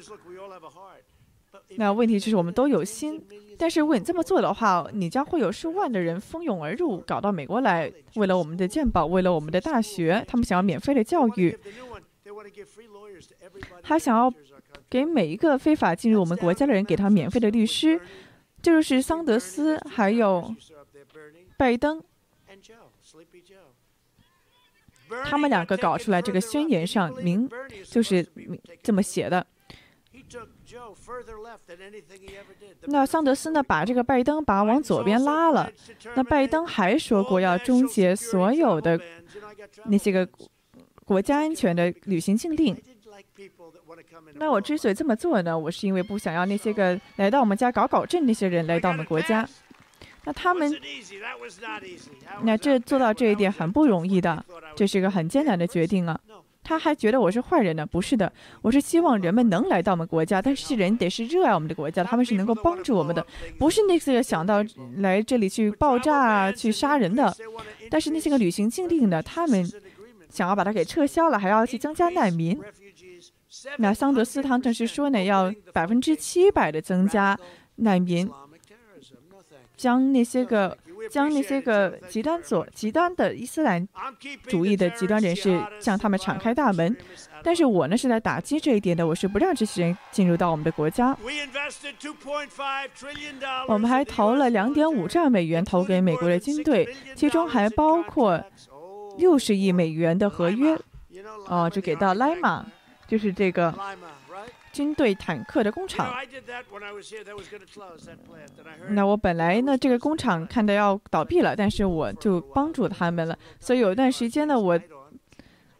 [1.75, 3.21] 那问题就是我们都有心，
[3.57, 11.57] 但是如果你这么做的话，你将会有数万的人蜂拥而入，搞到美国来，为了我们的鉴宝，为了我们的大学，他们想要免费的教育，
[13.83, 14.33] 他想要
[14.89, 17.99] 给每一个非法进入我们国家的人给他免费的律师，
[18.61, 20.53] 这就是桑德斯还有
[21.57, 22.01] 拜登，
[25.25, 27.49] 他们两个搞出来这个宣言上明
[27.85, 28.25] 就是
[28.81, 29.45] 这么写的。
[32.85, 33.61] 那桑德斯呢？
[33.61, 35.71] 把这个拜登把往左边拉了。
[36.15, 38.99] 那拜登还说过要终结所有的
[39.85, 40.27] 那些个
[41.05, 42.75] 国家安全的旅行禁令。
[44.35, 49.47] 那我之所以这么做呢，我是因为不想要那些个来到我们家搞搞震那些人来到我们国家。
[50.23, 50.71] 那他们，
[52.43, 54.45] 那这做到这一点很不容易的，
[54.75, 56.19] 这是一个很艰难的决定啊。
[56.63, 57.85] 他还觉得我是坏人呢？
[57.85, 58.31] 不是的，
[58.61, 63.25] 我是希望人们能来到我们国家，但是人得是热爱我们的国家，他们是能够帮助我们的，
[63.57, 64.63] 不是那些个想到
[64.97, 67.35] 来这里去爆炸、去杀人的。
[67.89, 69.67] 但是那些个旅行禁令呢，他们
[70.29, 72.59] 想要把它给撤销了，还要去增加难民。
[73.77, 77.37] 那桑德斯他正是说呢，要百分之七百的增加
[77.77, 78.29] 难民，
[79.75, 80.77] 将那些个。
[81.09, 83.87] 将那些个极端左、极端的伊斯兰
[84.47, 86.95] 主义的极端人士向他们敞开大门，
[87.43, 91.17] 但是我呢是在打击这一点的，我是不让这些人进入到我们的国家。
[93.67, 98.43] 我们还投了两点五兆美元投给美国的军队，其中还包括
[99.17, 100.77] 六十亿美元的合约，
[101.47, 102.65] 哦，就给到莱马，
[103.07, 103.73] 就是这个。
[104.71, 106.13] 军队坦克的工厂。
[108.89, 113.37] 那我本来呢，这个工厂看到要倒闭了，但是我就帮助他们了。
[113.59, 114.79] 所以有一段时间呢，我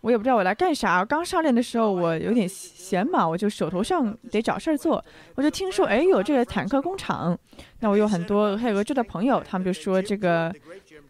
[0.01, 1.05] 我也不知道我来干啥。
[1.05, 5.03] 刚上任的时候，我有点闲嘛，我就手头上得找事儿做。
[5.35, 7.37] 我就听说，哎，有这个坦克工厂。
[7.79, 10.53] 那我有很多还有俄州的朋友，他们就说这个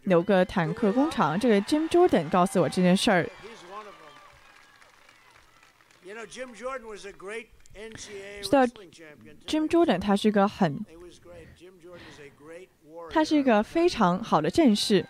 [0.04, 1.40] 有个坦克工厂。
[1.40, 3.28] 这个 Jim Jordan 告诉我这件事儿。
[8.42, 8.66] 知道
[9.46, 10.84] Jim Jordan，他是个很，
[13.10, 15.06] 他是一个非常好的战士。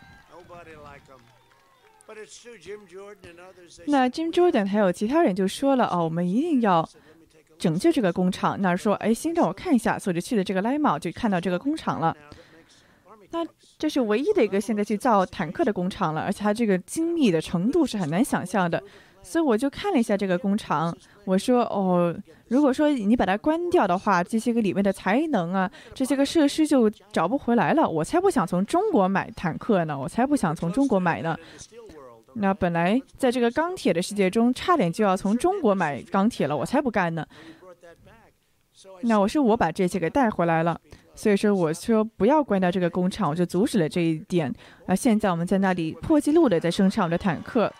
[3.87, 6.89] 那 Jim Jordan 还有其他人就说了哦，我们一定要
[7.59, 8.61] 拯救这个工厂。
[8.61, 12.17] 那说哎，先让我看一下，所以就去了这个 Lima，就看到这个工厂了。
[13.31, 13.47] 那
[13.79, 18.83] 这是唯一的一个现在去造坦克的工厂了，而且它这个精密的程度是很难想象的。
[19.23, 22.14] 所以我就看了一下这个工厂，我说哦。
[22.49, 27.89] 如果说你把它关掉的话，这些个里面的才能啊，这些个设施就找不回来了。
[27.89, 31.35] 我才不想从中国买坦克呢，我才不想从中国买呢。
[32.35, 37.25] 那本来在这个钢铁的世界中，差点就要从中国买钢铁了，我才不干呢。
[39.05, 40.79] 那我说我把这些给带回来了，
[41.14, 44.53] 所以说我说不要关掉这个工厂，我就阻止了这一点。
[44.85, 47.73] 啊，现在我们在那里破纪录的在生产我的坦克。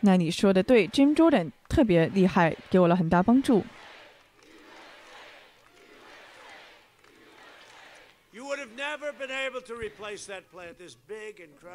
[0.00, 3.64] 那你说的对，Jim Jordan 特别厉害，给我了很大帮助。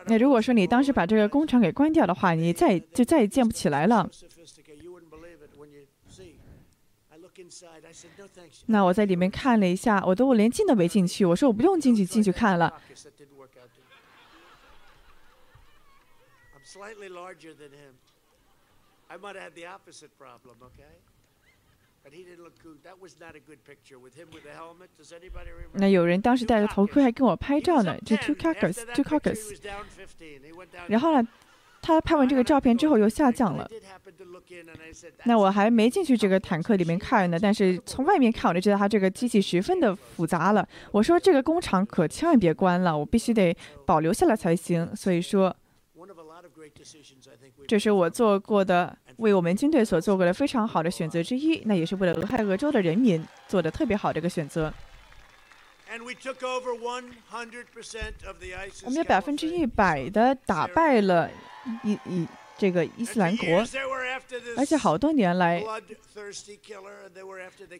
[0.06, 4.10] 那如果说你当时把这个工厂给关掉的话，你再就再也建不起来了。
[8.68, 11.26] 那我在里面看了一下，我都我连进都没进去。
[11.26, 12.82] 我说我不用进去进去看了。
[25.74, 27.98] 那有人当时戴着头盔还跟我拍照呢。
[28.06, 29.58] 这 two carcass，two carcass。
[30.88, 31.28] 然后呢？
[31.82, 33.70] 他拍完这个照片之后又下降了。
[35.24, 40.68] 那我还没进去这个坦克里面看呢，但是从外面看我就知道他这个机器十分的复杂了。
[40.92, 43.56] 我说这个工厂可千万别关了，我必须得
[43.86, 44.96] 保留下来才行。
[44.96, 45.56] 所以说。
[47.68, 54.74] 这是我做过的，为我们军队所做过的非常好的选择之一，那也是为了俄亥俄州的人民做的特别好的一个选择。
[58.86, 61.30] 我们百分之一百的打败了
[61.84, 63.64] 伊伊这个伊斯兰国，
[64.58, 65.64] 而且好多年来，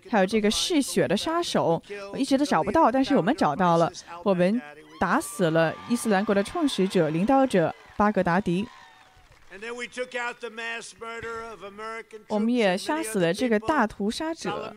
[0.10, 1.82] 还有这个嗜血的杀手，
[2.16, 3.92] 一直都找不到，但是我们找到了，
[4.24, 4.62] 我们
[5.00, 8.68] 打死了伊斯兰国的创始者、领导者巴格达迪。
[12.28, 14.72] 我们也杀死了这个大屠杀者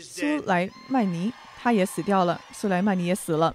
[0.00, 1.32] 苏莱曼尼，
[1.62, 2.40] 他也死掉了。
[2.52, 3.54] 苏莱曼尼也死了。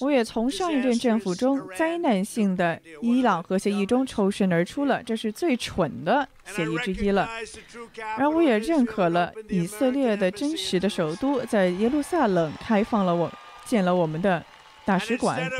[0.00, 7.28] 我也从上一任政府中灾难性的伊朗核协议中抽身而出了，这是最蠢的协议之一了。
[8.16, 13.30] 而我也认可了以色列的真实的首都在耶路撒冷开放了，我
[13.64, 14.44] 建了我们的。
[14.86, 15.50] 大使馆，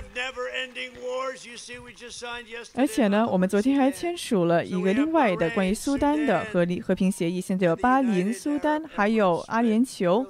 [2.74, 7.40] 而且呢，我们昨天还签署了一个另外的关于苏丹的和和平协议。
[7.40, 10.24] 现在有巴林、苏丹，还有阿联酋。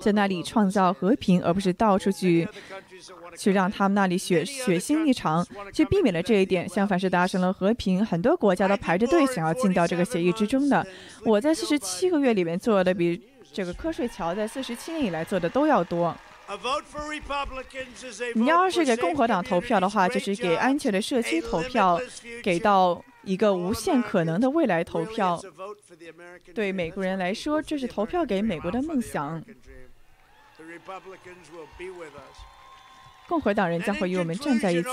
[0.00, 2.48] 在那里创造和平，而不是到处去
[3.36, 6.68] 去让他们那里血血腥一场，去避免了这一点。
[6.68, 10.84] 相反是达成了和平，很多国家都排着队想要进到这个协议之中的。
[11.24, 13.22] 我在四十七个月里面做的比
[13.52, 16.16] 这个瞌睡桥在四十七年以来做的都要多。
[18.34, 22.00] 你要是给共和党投票的话，就是给安全的社区投票，
[22.42, 23.04] 给到。
[23.24, 25.40] 一个无限可能的未来投票，
[26.54, 29.42] 对美国人来说，这是投票给美国的梦想。
[33.28, 34.88] 共和党人将会与我们站在一起。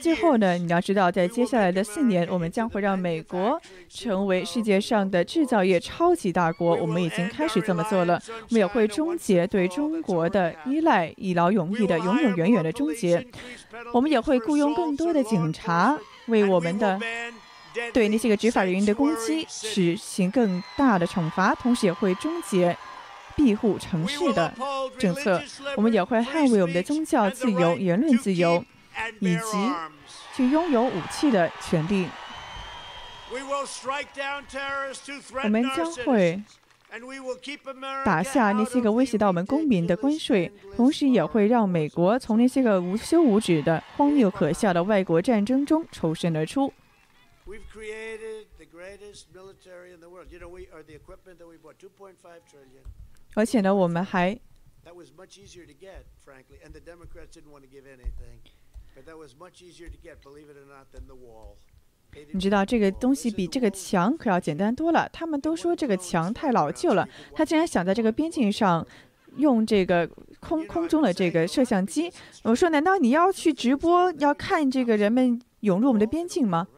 [0.00, 6.76] 最后呢，你要知道，在接下来的四年，我们将会让美国成为世界上的制造业超级大国。
[6.76, 8.22] 我们已经开始这么做了。
[8.28, 13.26] 我们也会终结对中国的依赖，一劳永逸的、永永远远的终结。
[13.92, 15.98] 我们也会雇佣更多的警察。
[16.26, 17.00] 为我们的
[17.92, 22.76] 对那些个执法人员的攻击实行更大的惩罚，同时也会终结
[23.34, 24.52] 庇护城市的
[24.98, 25.42] 政策。
[25.76, 28.64] 我们也会捍卫我们的宗教自由、言论自由，
[29.20, 29.72] 以及
[30.36, 32.08] 去拥有武器的权利。
[35.42, 36.42] 我们将会
[38.04, 46.72] 打下那些个威胁到我们公民的关税，同时也会让美国从那些个无休无止的荒谬可笑的外国战争中抽身而出。
[53.34, 54.38] 而且呢，我们还。
[62.32, 65.08] 你知道这个东西比这个墙可要简单多了。
[65.12, 67.08] 他们都说这个墙太老旧了。
[67.34, 68.86] 他竟然想在这个边境上
[69.36, 70.08] 用这个
[70.40, 72.10] 空空中的这个摄像机。
[72.42, 76.68] 我说，难道你要去直播要看这个人们涌入我们的边境吗？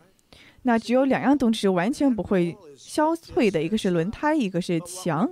[0.62, 5.30] 那只有两样东西是完全不会消退的，一个是轮胎，一个是墙。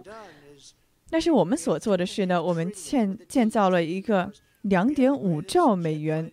[1.08, 4.30] 但是我们所做的事呢，我们建建造了一个
[4.62, 6.30] 两点五兆美元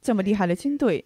[0.00, 1.04] 这么厉害的军队。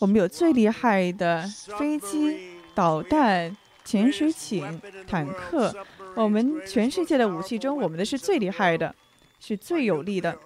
[0.00, 1.42] 我们有最厉害的
[1.78, 5.74] 飞机、导弹、潜水艇、坦克。
[6.14, 8.94] 我们全世界的武器中，我们的是最厉害的，
[9.40, 10.36] 是最有力的。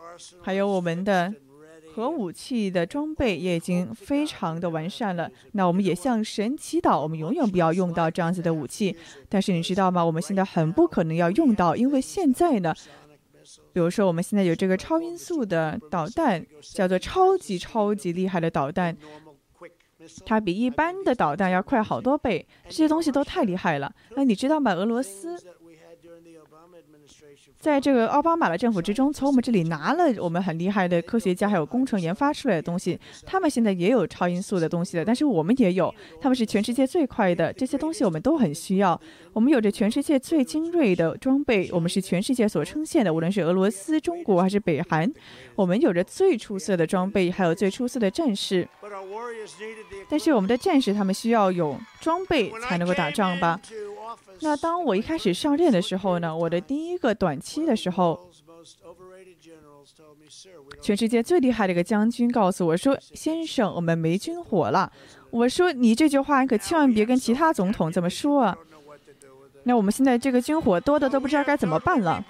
[0.43, 1.33] 还有我们的
[1.95, 5.31] 核武器的装备也已经非常的完善了。
[5.53, 8.97] 那我们也向神祈祷，我们永远不要用到这样子的武器。
[9.29, 10.05] 但是你知道吗？
[10.05, 12.75] 我们现在很不可能要用到，因为现在呢，
[13.73, 18.97] 比如说我们现在有这个超音速的导弹，叫做超级超级厉害的导弹。
[20.25, 23.93] 它比一般的导弹要快好多倍，这些东西都太厉害了。
[24.17, 24.73] 那你知道吗？
[24.73, 25.37] 俄罗斯
[27.61, 32.99] 在这个奥巴马的政府之中，从我们这里拿了我们很厉害的科学家还有工程研发出来的东西。
[33.27, 37.53] 他们现在也有超音速的东西的，但是我们也有，他们是全世界最快的。
[37.53, 38.99] 这些东西我们都很需要。
[39.33, 45.13] 我们有着全世界最精锐的装备，我们是全世界所称羡的，无论是俄罗斯、中国还是北韩，
[45.57, 48.69] 我们有着最出色的装备，还有最出色的战士。
[50.09, 53.61] 但是我们的战士他们需要有装备才能够打仗吧？
[54.41, 58.31] 那当我一开始上任的时候呢，我的第一个短期的时候，
[60.81, 64.91] 全世界最厉害的一个将军告诉我说：“先生，我们没军火了。”
[65.31, 68.57] 我说：“你这句话可千万别跟其他总统这么说啊！”
[69.65, 72.25] 那我们现在这个军火多的都不知道该怎么办了。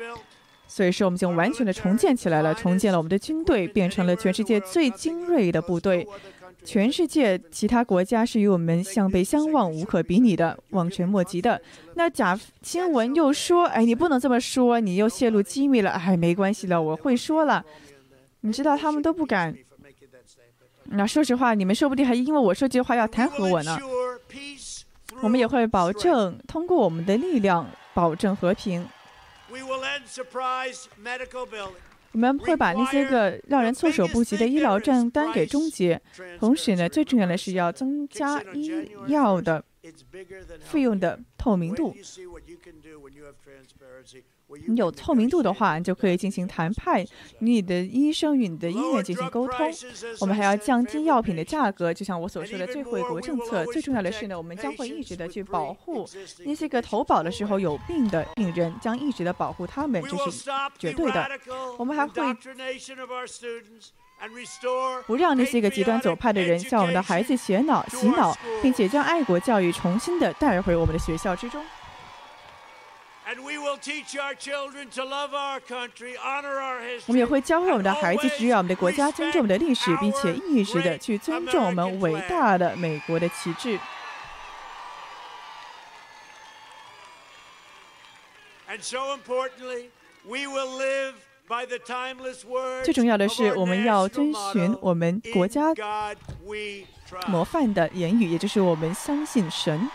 [0.66, 6.06] 所以说，我们就完全的重建起来了，重建了我们的军队，变成了全世界最精锐的部队。
[6.68, 11.58] 全世界其他国家是与我们相背相望、无可比拟的、望尘莫及的。
[11.94, 17.64] 那假新闻又说：“哎，你不能这么说，你又泄露机密了。”哎，没关系了，我会说了。
[18.40, 19.56] 你知道他们都不敢。
[20.84, 23.78] 那说实话，你们说不定还因为我说这句话要弹劾我呢。
[25.22, 28.86] 我们也会保证通过我们的力量保证和平。
[32.18, 36.02] 我们会把那些个让人措手不及的医疗账单给终结，
[36.40, 39.64] 同时呢，最重要的是要增加医药的
[40.58, 41.94] 费用的透明度。
[44.66, 47.04] 你有透明度的话，你就可以进行谈判，
[47.40, 49.70] 你的医生与你的医院进行沟通。
[50.20, 53.64] 我们还要降低药品的价格，就像我所说的最惠国政策。
[53.66, 56.08] 最重要的是呢，我们将会一直的去保护
[56.44, 61.28] 那些个投保的时候有病的病人，将一直的保护他们，这是绝对的。
[61.76, 62.12] 我们还会
[65.06, 71.62] 不让那些个极端左派的人向我们的孩子洗脑洗脑，并且将爱国教育重新的带回我们的学校之中。
[77.06, 83.78] 我们也会教会我们的孩子只要我们的国家，尊重我们的历史，并且一直的去尊重我们伟大的美国的旗帜。
[92.82, 95.74] 最重要的是，我们要遵循我们国家
[97.26, 99.90] 模范的言语，也就是我们相信神。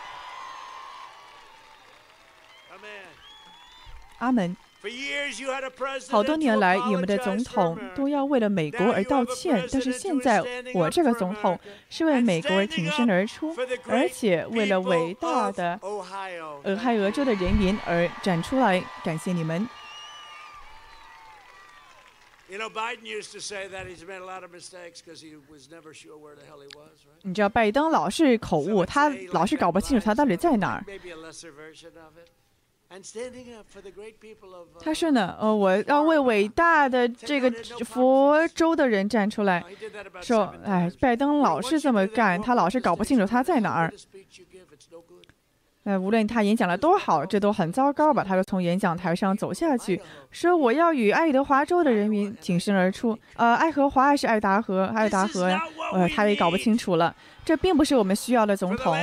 [4.24, 4.56] 阿门。
[6.10, 10.44] 好多年来，你们的总统都要为了美国而道歉，但是现在
[10.74, 11.58] 我这个总统
[11.90, 13.56] 是为美国而挺身而出，
[13.88, 16.02] 而且为了伟大的俄
[16.76, 19.66] 亥俄州的人民而站出来，感谢你们。
[27.24, 30.84] 你知道拜登老是口误，他老是搞不清楚他到底在哪儿。
[34.80, 37.50] 他说呢，呃，我要为伟大的这个
[37.84, 39.64] 佛州的人站出来，
[40.22, 43.94] 说，哎，拜登老是这么干，他老是搞不清楚他在哪儿。
[45.84, 48.24] 哎，无论他演讲了多好，这都很糟糕吧？
[48.26, 50.02] 他就从演讲台上走下去，
[50.32, 53.18] 说我要与爱德华州的人民挺身而出。
[53.36, 54.86] 呃，爱荷华还是爱达荷？
[54.96, 55.62] 爱达荷呀，
[55.92, 57.14] 呃，他也搞不清楚了。
[57.44, 58.96] 这并不是我们需要的总统。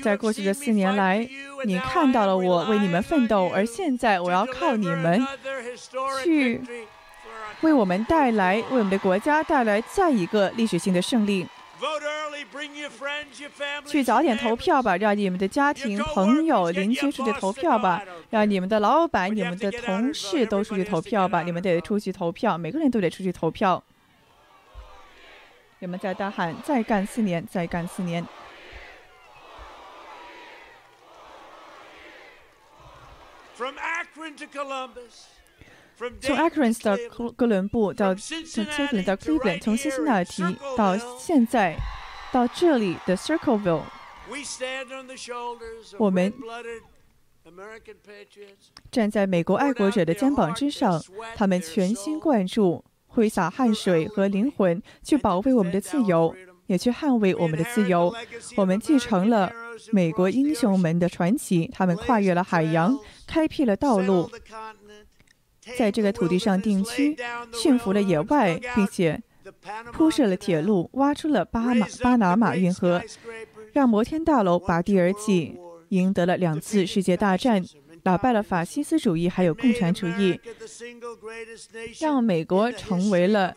[0.00, 1.28] 在过去的四年来，
[1.64, 5.20] 你看到了我为你们奋斗，而现在我要靠你们
[6.22, 6.60] 去
[7.62, 11.44] 为我们带来，为我们的国家带来再一个历史性的胜利。
[13.86, 21.42] 去早点投票吧，让你们的家庭、朋友、邻居出去投票吧，让你们的老板、你们的同事都出去投票吧。
[21.42, 23.82] 你们得出去投票，每个人都得出去投票。
[25.80, 28.26] 你们在大喊：“再干四年，再干四年。”
[33.56, 34.34] 从 Akron
[36.82, 36.96] 到
[37.36, 40.42] 哥伦布到从 Cleveland 到 Cleveland，从辛辛那提
[40.76, 41.76] 到现在
[42.32, 43.82] 到这里的 Circleville，
[45.98, 46.32] 我们
[48.90, 51.02] 站在美国爱国者的肩膀之上，
[51.36, 56.34] 他们全心贯注、挥洒汗水和灵魂去保卫我们的自由，
[56.66, 58.12] 也去捍卫我们的自由。
[58.56, 59.52] 我们继承了
[59.92, 64.30] 美国英雄们的传奇，他们跨越了海洋，开辟了道路。
[65.76, 67.16] 在这个土地上定居，
[67.52, 69.22] 驯服了野外，并且
[69.92, 73.02] 铺设了铁路，挖出了巴马巴拿马运河，
[73.72, 75.58] 让摩天大楼拔地而起，
[75.88, 77.64] 赢得了两次世界大战，
[78.02, 80.38] 打败了法西斯主义还有共产主义，
[82.00, 83.54] 让美国成为了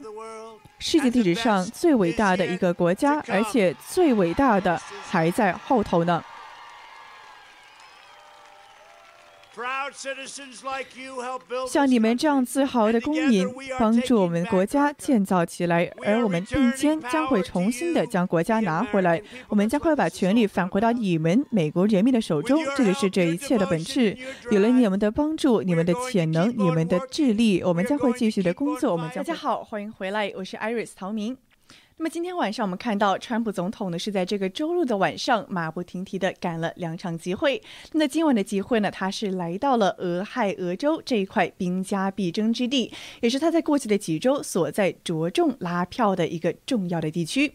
[0.79, 6.23] 世界地址上最伟大的一个国家，而且最伟大的还在后头呢。
[11.69, 13.47] 像你们这样自豪的公民，
[13.79, 19.21] 帮助我们国家建造起来，而我们并肩将会重新的将国家拿回来。
[19.47, 24.17] 我们将会把权力返回到你们美国人民的手中，这就是这一切的本质。
[24.51, 28.91] 有了你们的帮助，你们的潜能，你们的智力，我们将会继续的工作。
[28.91, 31.46] 我们大家好，欢迎回来，我是 Iris 陶明。
[31.99, 37.59] 那么今天晚上我们看到，川普总统呢是在这个周六的晚上马不停蹄的赶了两场集会。
[37.93, 47.53] 那今晚的集会呢，他是来到了俄亥俄州这一块兵家必争之地，也是他在过去的几周所在着重拉票的一个重要的地区。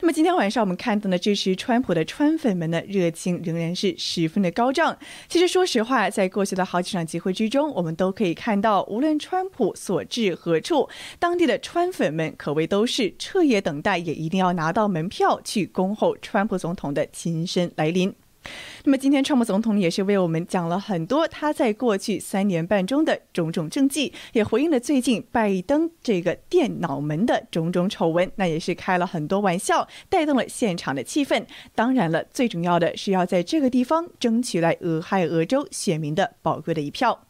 [0.00, 4.98] 那么今天晚上我们看到呢，支持川普的川粉们的热情仍然是十分的高涨。
[5.28, 18.12] 其实说实话，在过去的好几场集会之中，我们都可以看到，无论川普所至何处，当地的川粉们可谓都是彻夜等待，也一定要拿到门票去恭候川普总统的亲身来临。
[18.84, 31.44] 那么今天，川普总统也是为我们讲了很多他在过去三年半中的种种政绩，也回应了最近拜登这个电脑门的种种丑闻，那也是开了很多玩笑，带动了现场的气氛。
[31.74, 37.26] 当然了，最重要的是要在这个地方争取来俄亥俄州选民的宝贵的一票。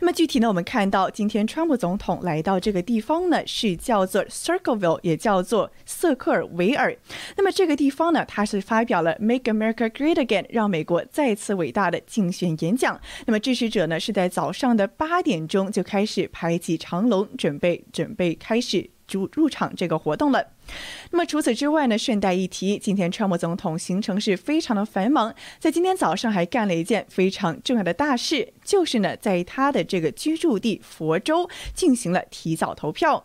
[0.00, 6.96] 那么具体呢，我们看到今天川普总统来到这个地方呢，是叫做 Circleville，也叫做瑟克尔维尔。
[7.36, 13.00] 那么这个地方呢，他是发表了 Make America Great Again，让美国再次伟大的竞选演讲。
[13.26, 20.46] 那么支持者呢，是在早上的八点钟就开始排起长龙，准备准备开始入入场这个活动了。
[21.10, 33.24] 那么除此之外呢，顺带一提，今天川普总统行程是非常的繁忙，在今天早上还干了一件非常重要的大事，就是呢，在他的这个居住地佛州进行了提早投票。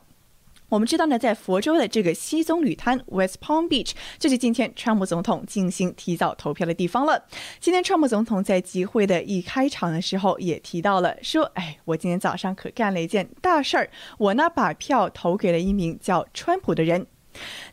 [0.72, 7.26] 我们知道呢，在佛州的这个西棕榈滩 （West Palm Beach） 就是今天川普总统进行提早投票的地方了。
[7.60, 17.06] 今天川普总统在集会的一开场的时候也提到了，说：“哎，我今天早上可干了一件大事儿，我呢把票投给了一名叫川普的人。”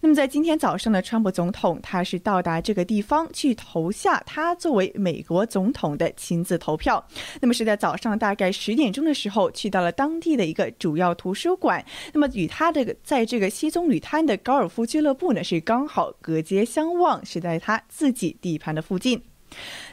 [0.00, 7.04] 那么在今天早上呢，川普总统他是到达这个地方去投下他作为美国总统的亲自投票。
[7.40, 11.84] 那么是在早上大概十点钟的时候，去到了当地的一个主要图书馆。
[12.12, 19.22] 那么与他这个在这个西棕榈滩的高尔夫俱乐部呢，是刚好隔街相望，是在他自己地盘的附近。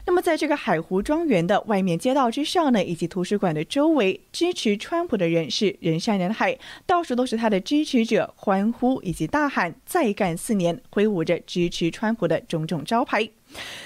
[0.05, 13.27] 那么，在这个海湖庄园的外面街道之上呢，以及图书馆的周围，支持川普的人是人山人海，到处都是他的支持者欢呼以及大喊“再干四年”，挥舞着支持川普的种种招牌。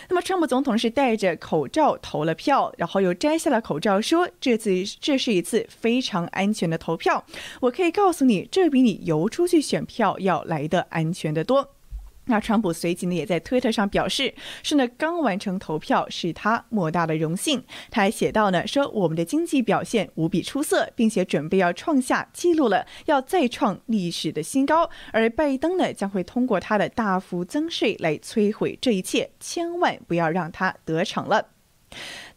[0.09, 7.23] 那么，川普总统是戴着口罩投了票，然后又摘下了口罩，说：“这次这是一次非常安全的投票，
[7.61, 11.75] 我可以告诉你，这比你游出去选票要来的安全的多。”
[12.29, 14.33] 那川普随即呢，也在推特上表示，
[14.63, 17.63] 是呢刚完成投票是他莫大的荣幸。
[17.89, 24.89] 他还写到呢，说我们的经济表现无比出色，并且准备要创下记录了，要再创历史的新高。
[25.11, 31.47] 而拜登呢，将会通过他的大幅增税来摧毁这一切，千万不要让他得逞了。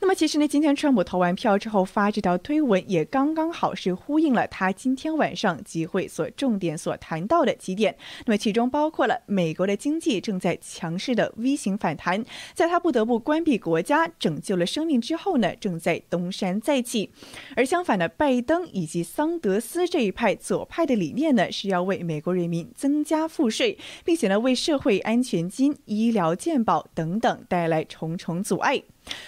[0.03, 7.97] 那么其实呢，今天川普投完票之后发这条推文，也刚刚好是呼应了他今天晚上集会所重点所谈到的几点。
[8.27, 17.13] 那么其中包括了美国的经济正在强势的 V 型反弹，在他不得不关闭国家拯救了生命之后呢，正在东山再起。
[17.55, 28.83] 而相反的，拜登以及桑德斯这一派左派的理念呢，是要为美国人民增加赋税，并且呢，为社会安全金、医疗健保等等带来重重阻碍。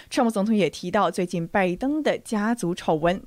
[0.09, 3.21] 川普总统也也提到最近拜登的家族丑闻。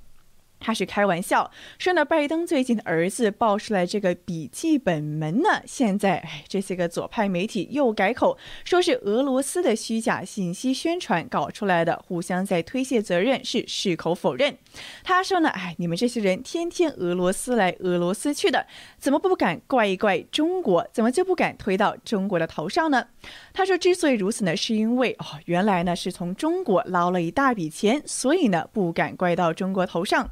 [0.60, 14.56] 他是开玩笑说呢，拜登最近的儿子爆出来这个笔记本门呢，现在哎，这些个左派媒体又改口，说是俄罗斯的虚假信息宣传搞出来的，互相在推卸责任，是矢口否认。
[15.04, 18.66] 他说呢，哎，你们这些人天天俄罗斯来俄罗斯去的，
[18.98, 20.86] 怎么不敢怪一怪中国？
[20.92, 23.06] 怎么就不敢推到中国的头上呢？
[23.52, 30.30] 他说，之所以如此呢，是因为哦，原来呢是从中国捞了一大笔钱，所以呢不敢怪到中国头上。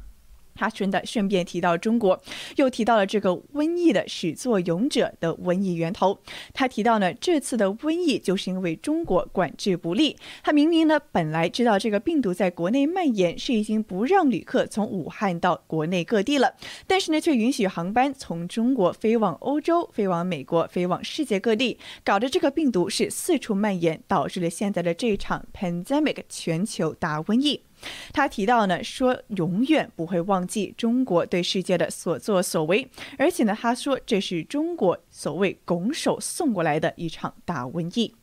[0.57, 2.19] 他顺带顺便提到中国，
[2.55, 6.19] 又提到了这个瘟疫的始作俑者的瘟疫源头。
[6.53, 10.17] 他提到呢，这次的瘟疫就是因为中国管制不力。
[10.43, 16.55] 他明明呢本来知道这个病毒在国内蔓延是已经不让旅客从武汉到国内各地了，
[16.87, 27.66] 但是呢却允许航班从中国飞往欧洲、飞往美国、飞往世界各地，搞得这个病毒是四处蔓延，导致了现在的这场 pandemic 全球大瘟疫。
[28.13, 32.87] 他提到呢，说永远不会忘记中国对世界的所作所为，
[33.17, 38.15] 而且呢，他说这是中国所谓拱手送过来的一场大瘟疫。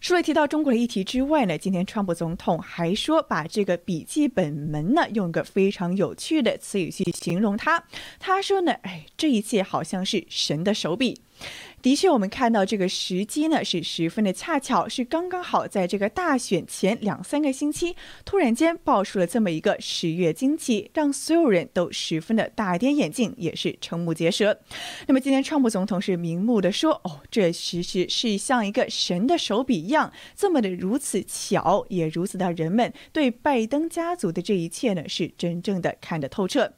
[0.00, 7.84] 除了提到中国的议题之外呢，今天川普总统还说，把这个笔记本门呢，用个非常有趣的词语去形容它。
[8.18, 11.20] 他说呢，哎，这一切好像是神的手笔。
[11.82, 24.60] 的确，我们看到这个时机呢是十分的恰巧，是刚刚好在这个大选前两三个星期，突然间爆出了这么一个十月惊奇，让所有人都十分的大跌眼镜，也是瞠目结舌。
[25.06, 36.74] 那么今天，川普总统是明目的说：“哦，这其实是像一个神的手笔一样，这么的如此巧，也如此的人们对拜登家族的这一切呢，是真正的看得透彻。”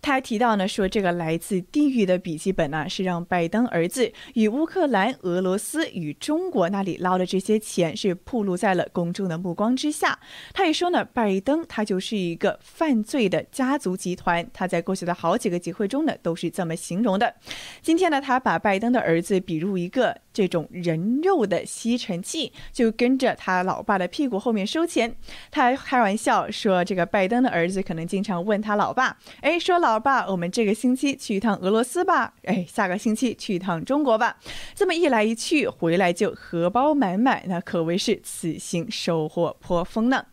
[0.00, 10.18] 他还提到呢，说这个来自地狱的笔记本呢，是让拜登儿子与乌克兰、俄罗斯与中国那里捞的这些钱，是暴露在了公众的目光之下。
[10.52, 14.48] 他也说呢，拜登他就是一个犯罪的家族集团。
[14.52, 17.34] 他在过去的好几个集会中呢，都是这么形容的。
[17.82, 20.16] 今天呢，他把拜登的儿子比入一个。
[20.30, 25.12] 这种人肉的吸尘器就跟着他老爸的屁股后面收钱。
[25.50, 32.32] 他还开玩笑说，这个拜登的儿子可能经常问他老爸：“哎，说老爸，我们这个星期去一趟俄罗斯吧？
[32.44, 34.36] 哎，下个星期去一趟中国吧？”
[34.74, 40.24] 这么一来一去，回来就荷包满满，那可谓是此行收获颇丰呢。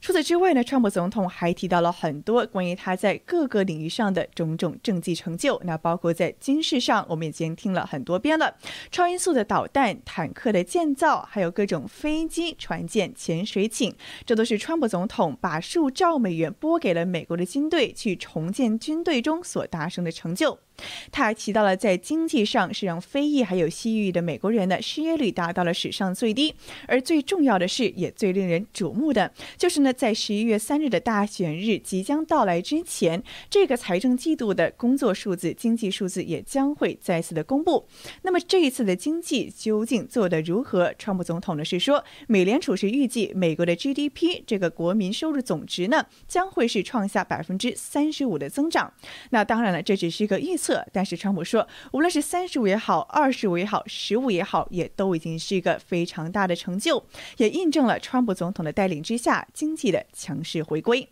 [0.00, 5.60] 除此之外呢，川普总统还提到了很多关于他在各个领域上的种种政绩成就。
[5.64, 8.54] 那包括在军事上，我们已经听了很多遍了，
[8.90, 20.58] 超音速的导弹、坦克的建造，还有各种飞机、船舰、潜水艇，这都是川普总统把数兆美元拨给了美国的军队去重建军队中所达成的成就。
[21.10, 26.54] 他还提到了，在经济上是让非裔还有西裔的美国人的失业率达到了史上最低，
[26.86, 37.86] 而最重要的是，也最令人瞩目的，就是呢，在十一月三日的大选日即将到来之前，这个财政季度的工作数字、经济数字也将会再次的公布。
[38.22, 40.92] 那么这一次的经济究竟做得如何？
[40.98, 48.92] 川普总统呢是说，美联储是预计美国的 GDP 这个国民收入总值呢将会是创下百分之三十五的增长。
[49.30, 50.65] 那当然了，这只是一个预测。
[50.92, 57.04] 但是川普说，无论是三十五也好，二十五也好，十五也好，也都已经是一个非常大的成就，
[57.36, 61.08] 也印证了川普总统的带领之下经济的强势回归。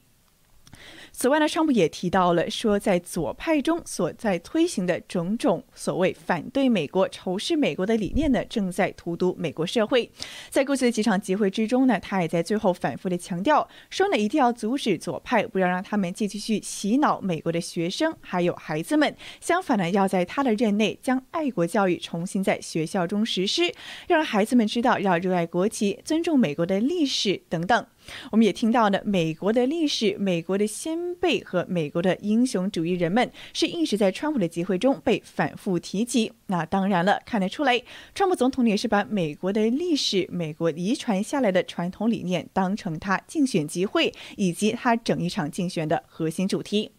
[1.17, 10.11] 此外呢，川普也提到了说，在左派中所在推行的种种所谓反对美国、仇视美国的理念呢，正在荼毒美国社会。
[10.51, 19.17] 在过去的几场集会之中呢，他也在最后反复的强调说呢，一定要阻止左派，不要让他们继续去洗脑美国的学生还有孩子们。
[19.41, 23.73] 相反呢，要在他的任内将爱国教育重新在学校中实施，
[24.09, 27.87] 让孩子们知道要热爱国旗、尊重美国的历史等等。
[28.31, 36.33] 我们也听到呢，美国的历史、美国的先辈和美国的英雄主义人们是一直在川普的集会中被反复提及。
[36.47, 37.81] 那当然了，看得出来，
[38.15, 46.91] 川普总统也是把美国的历史、美国遗传下来的传统理念当成他竞选集会以及他整一场竞选的核心主题。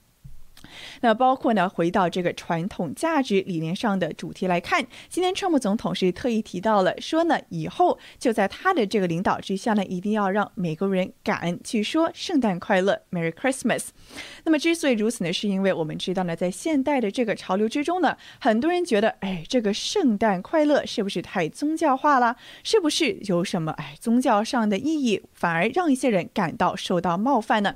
[1.02, 13.88] 那包括呢，回到这个传统价值理念上的主题来看，今天川普总统是特意提到了，说呢，以后就在他的这个领导之下呢，一定要让美国人敢去说圣诞快乐，Merry Christmas。
[14.44, 22.36] 那么之所以如此呢，是因为我们知道呢，在现代的这个潮流之中呢，很多人觉得，哎，这个圣诞快乐是不是太宗教化了？
[22.64, 27.76] 是不是有什么哎宗教上的意义，反而让一些人感到受到冒犯呢？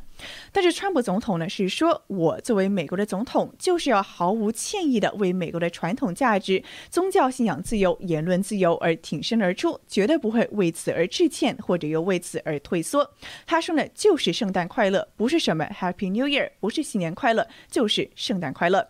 [0.51, 13.13] 但是川普总统呢是说，我作为美美国的总统，就是要毫无歉意的为美国的传统价值、宗教信仰自由、言论自由而挺身而出，绝对不会为此而致歉，或者又为此而退缩。
[13.45, 18.87] 他说呢，就是圣诞快乐，不是什么 Happy New Year，不是新年快乐，就是圣诞快乐。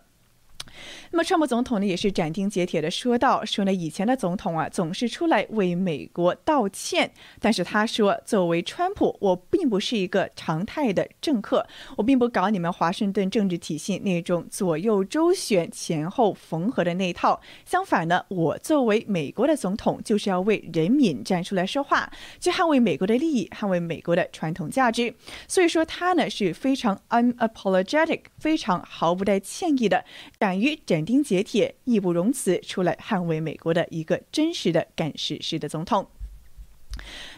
[1.12, 7.10] 那么，川普总统呢也是斩钉截铁的说道：“说呢，以前的总统啊总是出来为美国道歉，
[7.40, 11.66] 但是他说，作为川普，我并不是一个常态的政客，
[11.96, 17.40] 我并不搞你们华盛顿政治体系那种左右周旋、前后缝合的那一套。
[17.64, 22.08] 相反呢，我作为美国的总统，就是要为人民站出来说话，
[22.38, 25.12] 去捍卫美国的利益，捍卫美国的传统价值。
[25.48, 30.04] 所以说，他呢是非常 unapologetic，非常毫不带歉意的，
[30.38, 36.06] 敢于。”斩钉截铁、义不容辞出来捍卫美国的一个真实的干事式的总统。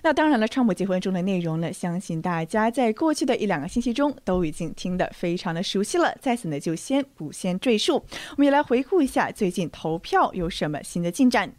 [0.03, 8.05] 那当然了，川普结婚中的内容呢，相信大家在过去的一两个星期中都已经听得非常的熟悉了，在此呢就先不先赘述。
[8.31, 11.55] 我们也来回顾一下最近投票有什么新的进展。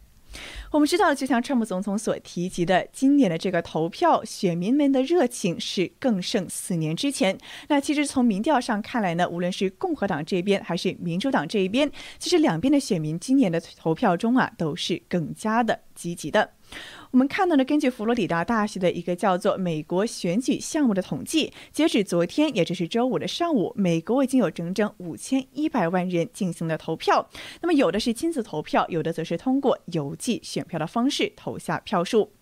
[0.70, 7.38] 我们知道，就像川普总统所提及的，今年的这个投票，选民们的热情是更胜四年之前。
[7.68, 16.50] 那其实从民调上看来呢，无论是共和党这边还是民主党这一边，其实两边的选民今年的投票中啊，都是更加的积极的。
[17.14, 27.30] 我们看到呢，根据佛罗里达大学的一个叫做“美国选举项目”的统计，截止昨天，也就是周五的上午，美国已经有整整五千一百万人进行了投票。
[27.60, 32.32] 那么，有的是亲自投票，有的则是通过邮寄选票的方式投下票数。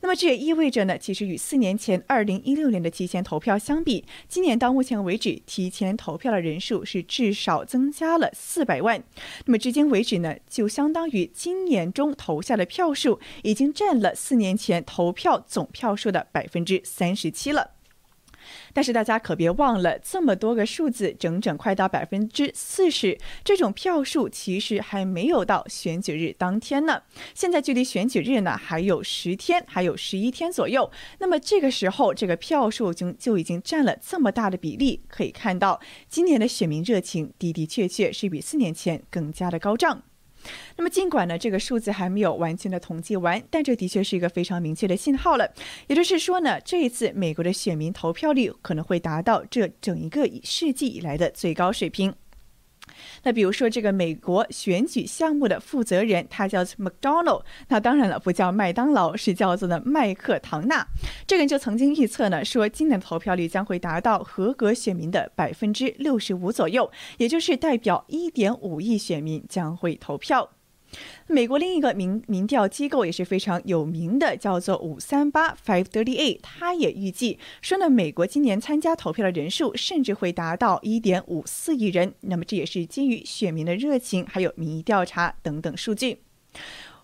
[0.00, 9.02] 那么这也意味着呢，其实与四年前二零一六年的提前投票相比，今年到目前为止，提前投票的人数是至少增加了四百万。
[9.46, 17.77] 那么至今为止呢，就相当于今年中投下的票数已经占了四年前投票总票数的百分之三十七了。
[18.72, 27.02] 但是大家可别忘了，这么多个数字，整整快到百分之四十，这种票数其实还没有到选举日当天呢。
[27.34, 30.90] 现在距离选举日呢还有十天，还有十一天左右。
[31.18, 40.07] 那么这个时候，这个票数就就已经占了这么大的比例，可以看到今年的选民热情的的确确是比四年前更加的高涨。
[40.76, 45.52] 那么，尽管呢这个数字还没有完全的统计完，但这的确是一个非常明确的信号了。
[45.86, 52.14] 也就是说呢，这一次美国的选民投票率可能会达到这整一个世纪以来的最高水平。
[53.22, 60.86] 那比如说，这个美国选举项目的负责人，他叫 McDonald，那当然了，不叫麦当劳，是叫做呢麦克唐纳。
[61.26, 70.50] 这个人就曾经预测呢，说今年的投票率将会达到合格选民的百分之六十五左右，也就是代表一点五亿选民将会投票。
[71.26, 82.14] 美国另一个民民调机构也是非常有名的，叫做五三八 Five Thirty Eight，他也预计说呢，美国今年参加投票的人数甚至会达到一点五四亿人。
[82.20, 86.18] 那么这也是基于选民的热情，还有民意调查等等数据。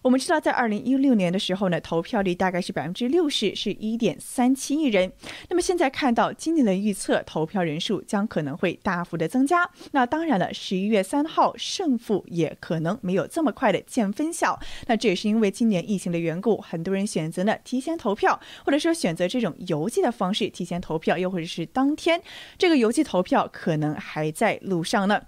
[0.05, 5.10] 我们知道，在二零一六年的时候呢，投票率大概是百分之六十，是一点三七亿人。
[5.48, 9.66] 那么现在看到今年的预测，投票人数将可能会大幅的增加。
[9.93, 14.60] 那当然了，十一月三号胜负也可能没有这么快的见分晓。
[14.89, 22.20] 那这也是因为今年疫情的缘故，很多人选择呢提前投票，或者说选择这种邮寄的方式提前投票，又或者是当天
[22.59, 25.22] 这个邮寄投票可能还在路上呢。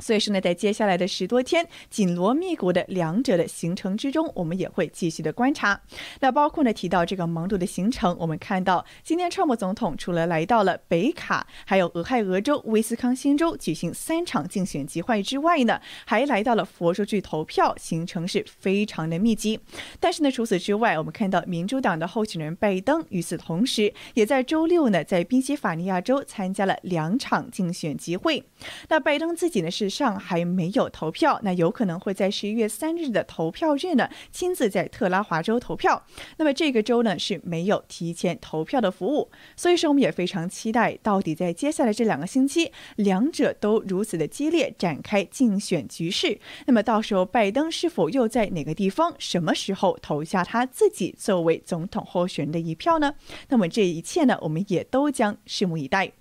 [0.00, 5.80] 所以说呢，在接下来的十多天紧锣密鼓的两者的行程之中，我们也会继续的观察。
[6.20, 19.58] 那包括呢提到这个忙碌的行程，我们看到今天川普总统除了来到了北卡，还有俄亥俄州、威斯康星州举行三场竞选集会之外呢，还来到了佛州去投票，行程是非常的密集。
[19.98, 28.44] 但是呢，除此之外，我们看到民主党的候选人拜登与此同时，也在周六呢在宾夕法尼亚州参加了两场竞选集会。
[28.88, 29.87] 那拜登自己呢是。
[29.88, 36.04] 上还没有投票，那有可能会在十一月三日的投票日呢，亲自在特拉华州投票。
[36.36, 46.38] 那么这个州呢是没有提前投票的服务，所以说我们也非常期待，到底在接下来这两个星期，两者都如此的激烈展开竞选局势。
[46.66, 53.14] 那么到时候拜登是否又在哪个地方、什么时候投下他自己作为总统候选人的一票呢？
[53.48, 56.12] 那么这一切呢，我们也都将拭目以待。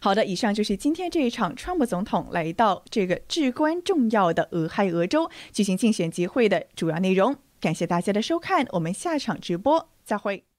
[0.00, 7.36] 好的，以上就是今天这一场川普总统来到这个至关重要的俄亥俄州举行竞选集会的主要内容。
[7.60, 10.49] 感谢大家的收看，我们下场直播再会。